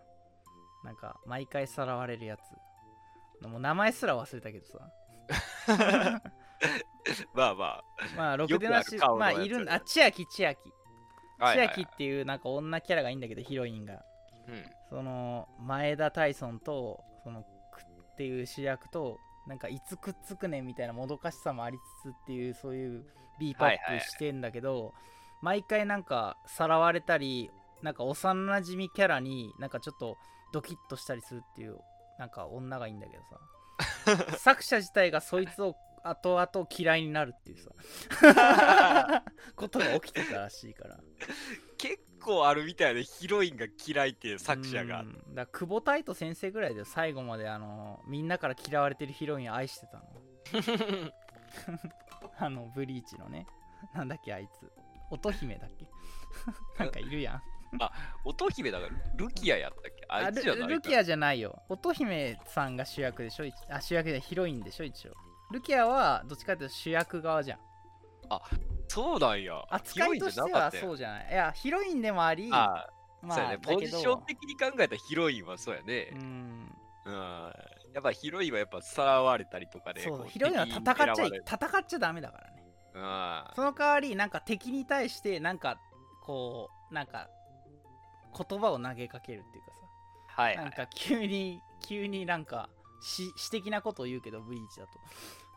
[0.84, 2.42] なんか毎回さらわれるやつ。
[3.48, 4.80] もう名前すら忘れたけどさ。
[7.34, 7.84] まあま
[8.16, 9.76] まあろくでなしあまあいるんだ。
[9.76, 10.60] あ千秋千秋。
[11.40, 11.46] あ。
[11.46, 11.76] はい千はいはい。
[11.76, 14.04] 秋っていうなんか女キャラがいいんだけどヒロインが。
[14.48, 14.66] うん。
[14.90, 17.48] その前田大尊とそのく
[17.82, 23.04] っていう主役となんかいつくっつくねんみたいなもどかしさもありつつっていうそういう
[23.40, 24.06] ビーパッはいはいはい。
[24.06, 24.94] プしてんだけど、
[25.42, 27.50] 毎回なんかさらわれたり
[27.82, 30.18] なんか幼なじみキャラになんかちょっと
[30.54, 31.80] ドキッとしたりするっていう
[32.20, 33.40] なんか女がいいんだけどさ。
[34.38, 37.72] 作者自体がそいつを後々嫌いになるっていうさ。
[39.56, 41.00] ことが起きてたらしいから。
[41.78, 45.02] 結構あるみたいでヒロインが嫌いっていう作者が。
[45.02, 45.04] う。
[45.06, 45.36] ん。
[45.36, 50.04] だ久保太斗先生ぐらいで最後まであのみんなから嫌われてるヒロインを愛してたの。
[52.38, 53.46] あのブリーチのね。
[53.94, 54.72] なんだっけあいつ。
[55.10, 55.88] 乙姫だっけ。
[56.84, 57.42] なんかいるやん。
[58.26, 60.06] 乙姫だからルキアやったっけ？
[60.10, 61.62] あルルキアじゃないよ。
[61.70, 63.46] 乙姫さんが主役でしょ？
[63.46, 64.84] 一あ主役でヒロインでしょ？
[64.84, 65.14] 一応
[65.52, 67.60] ルキアはどっちかっていうと主役側じゃん。
[68.88, 69.64] そうなんや。
[69.70, 71.32] 扱いとしてはそううじゃない。
[71.32, 72.90] いやヒロインでもありああ、
[73.22, 73.58] まそうやね。
[73.58, 76.10] ポジション的に考えたらヒロインはそうやね。
[76.14, 76.76] うん。
[77.04, 77.14] うん、
[77.94, 82.64] やっぱヒロインはやっぱさらわれたりとかでそうヒロインは戦っちゃ戦っちゃダメだからね。
[82.94, 83.56] うん。
[83.56, 85.78] その代わりなんか敵に対してなんか
[86.24, 87.30] こうなんか
[88.38, 89.72] 言葉を投げかけるっていうか
[90.36, 90.42] さ。
[90.42, 92.70] はい、はい、なんか急に急になんか
[93.02, 94.92] し詩的なことを言うけどブリーチだと、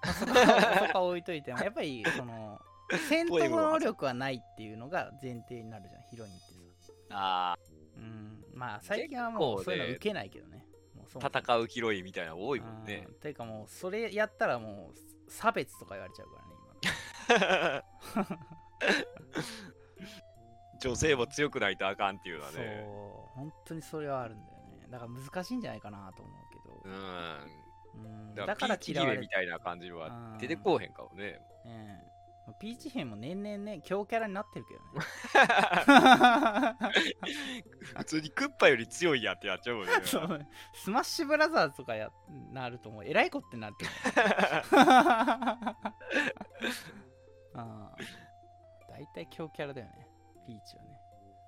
[0.05, 2.61] まあそこは置いといてもやっぱりその
[3.09, 6.55] 戦闘能力はないっていうのが前提になるじゃんヒロインって
[7.11, 8.45] あさうん。
[8.55, 10.67] まあ最近はもうそういうの受けないけどね。
[11.17, 13.07] 戦うヒロインみたいなの多いもんね。
[13.09, 13.15] うん。
[13.15, 16.43] ていうかもうそれやったらもう差別とか言われちゃうか
[17.29, 17.85] らね
[18.15, 18.25] 今。
[18.25, 18.35] の
[20.81, 22.61] 女性も強くないとあかんっていうのはそう。
[22.63, 22.85] ね
[23.35, 24.89] 本当にそれはあるんだよね。
[24.91, 27.64] だから難しいんじゃないかなと思うけど、うん
[27.97, 28.35] うん。
[28.35, 31.41] だかららピーチ嫌われみたいな感じはうん出てこうへんかもね。
[31.65, 32.15] ええ。
[32.59, 35.07] ピーチ姫も年々ね強キャラになってるけどね。
[37.97, 40.47] 普通にクッパより強いやってやっちゃうもんね そう。
[40.75, 42.11] スマッシュブラザーズとかや
[42.53, 43.91] なるともうえらいことになってる。
[47.57, 47.97] ああ
[48.89, 50.09] 大体強キャラだよね
[50.47, 51.01] ピーチはね。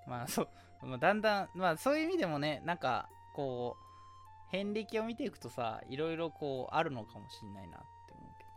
[0.06, 0.48] まあそう、
[0.86, 3.85] まあ、だんだんまあそういう意味でもねなんかこう
[4.50, 8.50] 遍歴を見ていくとさいろいろこうあるのかもしんないなって思うけど。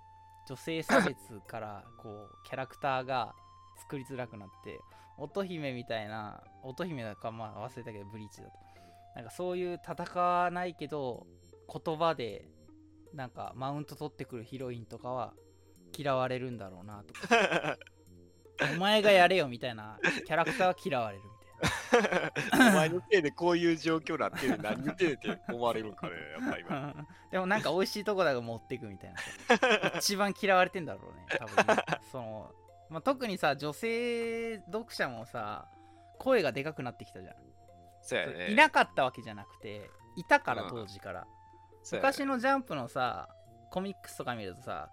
[0.47, 1.17] 女性差別
[1.47, 3.33] からこうキャラクターが
[3.77, 4.79] 作りづらくなって
[5.17, 8.53] 乙姫みたいな乙姫だかまあ忘れたけどブリーチだと。
[9.15, 11.25] なんかそういう戦わないけど
[11.71, 12.45] 言葉で
[13.13, 15.33] なんかマウント取ってくるヒロインとかは
[15.97, 17.77] 嫌われるんだろうなとか。
[18.75, 19.97] お前がやれよみたいな。
[20.25, 21.23] キャラクターは嫌われる。
[21.23, 21.28] み
[22.53, 24.57] お前のせいでこういう状況になってる。
[24.61, 26.69] 何言ってんって思われるんかねやっぱ今。
[26.69, 26.93] な
[27.31, 29.19] でもなんか美味しいとこだが持ってくみたいな。
[29.57, 31.83] さ 一番嫌われてんだろうね多分ね。
[32.11, 32.51] その、
[32.89, 35.67] まあ、特にさ女性読者もさ
[36.17, 37.35] 声がでかくなってきたじゃん。
[38.01, 38.51] そうやね。
[38.51, 40.69] いなかったわけじゃなくていたからうん。
[40.69, 41.27] 当時から、
[41.83, 42.07] そうやね。
[42.07, 43.29] 昔のジャンプのさ
[43.71, 44.89] コミックスとか見るとさ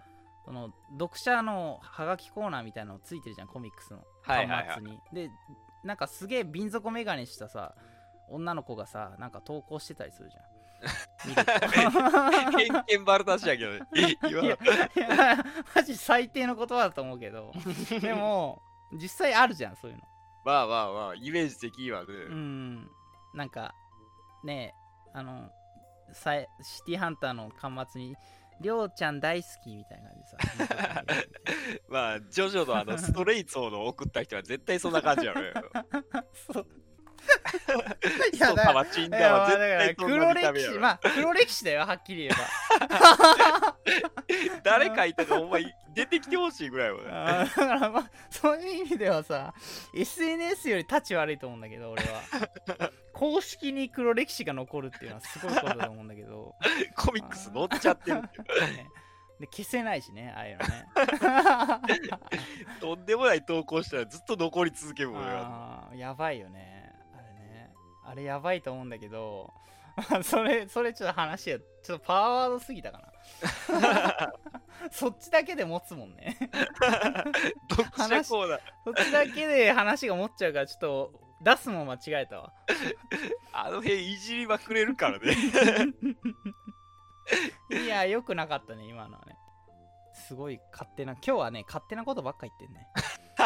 [0.46, 4.04] その読者のハガキコーナーみたいなのついてるじゃんコミックスの。
[4.22, 4.66] はいはいはい。
[4.68, 5.30] 端末に、で
[5.84, 7.74] なんかすげえ瓶底メガネしたさ
[8.28, 10.44] 女の子がさなんか投稿してたりするじゃん。
[12.52, 13.80] 偏見バルタしやけどね。
[14.22, 14.58] 今いやいや
[15.74, 17.52] マジ最低の言葉だと思うけど。
[18.00, 18.60] でも
[18.92, 20.02] 実際あるじゃんそういうの。
[20.44, 22.90] まあまあまあイメージ的にはね、うん。
[23.34, 23.74] なんか
[24.44, 24.74] ね
[25.12, 25.50] あの
[26.12, 28.16] さえシティハンターの端末に
[28.60, 31.04] りょうちゃん大好きみたいな感じでさ。
[31.88, 35.52] まあジョジョのあのストレイツをの送った人は絶対そんな感じやろよ。
[35.52, 36.66] な そう
[38.32, 43.76] いやだいやまあだから黒歴史まあ黒歴史だよはっきり言えば。
[44.62, 45.58] 誰書いたかほんま
[45.94, 49.54] 出てきてほしいぐらいよねだからまあそういう意味ではさ
[49.94, 52.90] SNS より立ち悪いと思うんだけど俺は。
[53.12, 56.54] 公式に黒歴史が残るっていうのはすごいことだと思うんだけど。
[56.94, 58.76] コミックス載っちゃってるっていう。
[58.76, 58.86] ね。
[59.40, 60.86] で消せないしねああいうのね。
[62.80, 66.75] とんでもない投稿したらずっと残り続けるもんやばいよね
[68.08, 69.52] あれやばいと思うんだけど
[70.22, 73.12] それそれちょっと話がちょっとパワーワードすぎたかな。
[74.92, 76.36] そっちだけで持つもんね。
[77.70, 82.52] 読者コーナーそっちだけで話が持っちゃうからちょっと出すもん間違えたわ。
[83.52, 85.34] あの辺いじりまくれるからね。
[87.72, 89.36] いやよくなかったね今のはね。
[90.12, 92.86] すごい勝手な今日はね勝手なことばっか言ってんね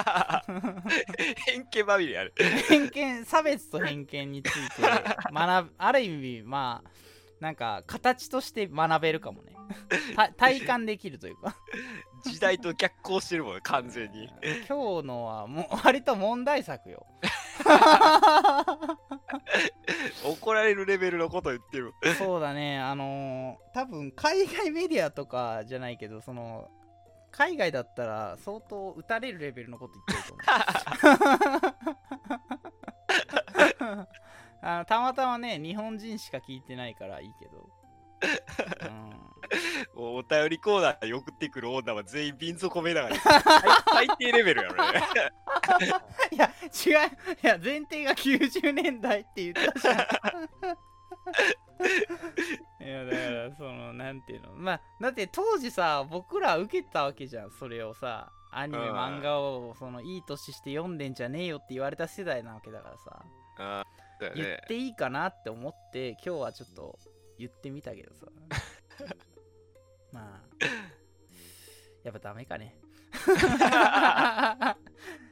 [1.46, 2.34] 偏見まみれやる
[2.68, 6.90] 偏見差別と偏見について学ぶある意味まあ
[7.40, 9.54] なんか形として学べるかもね。
[10.14, 11.56] た体感できるというか。
[12.24, 14.28] 時代と逆行してるもんね完全に。
[14.68, 17.06] 今日のはもう割と問題作よ。
[20.24, 21.94] 怒られるレベルのこと言ってる。
[22.18, 22.78] そうだね。
[22.78, 26.68] あのー多分海外メディアとかじゃないけどその
[27.30, 31.04] 海外だったら相当撃たれるレベルのこと言ってると
[33.84, 34.08] 思う。
[34.62, 37.70] あのたまたまね日本人しか聞いてないからいいけど、
[39.96, 43.42] うん、 もうお便りコーナーに送ってくる女は全員瓶底メダカに最
[44.06, 45.02] 最低レベルやろね
[46.30, 47.10] いや違う。
[47.42, 49.96] いや前提が90年代って言ったじゃん
[52.80, 54.52] いやだからそのなんていうの。
[54.54, 58.32] まあだって当時さ僕ら受けたわけじゃんそれをさ。
[58.52, 58.96] アニメうん。
[58.96, 63.24] 漫画をそのいい年して読んでんじゃねえよって言われた世代なわけだからさ。
[63.58, 66.98] あーだよ言ねっていいかなって思って今日はちょっと
[67.38, 68.26] 言ってみたけどさ。
[70.12, 70.64] まあ
[72.02, 72.74] やっぱダメかね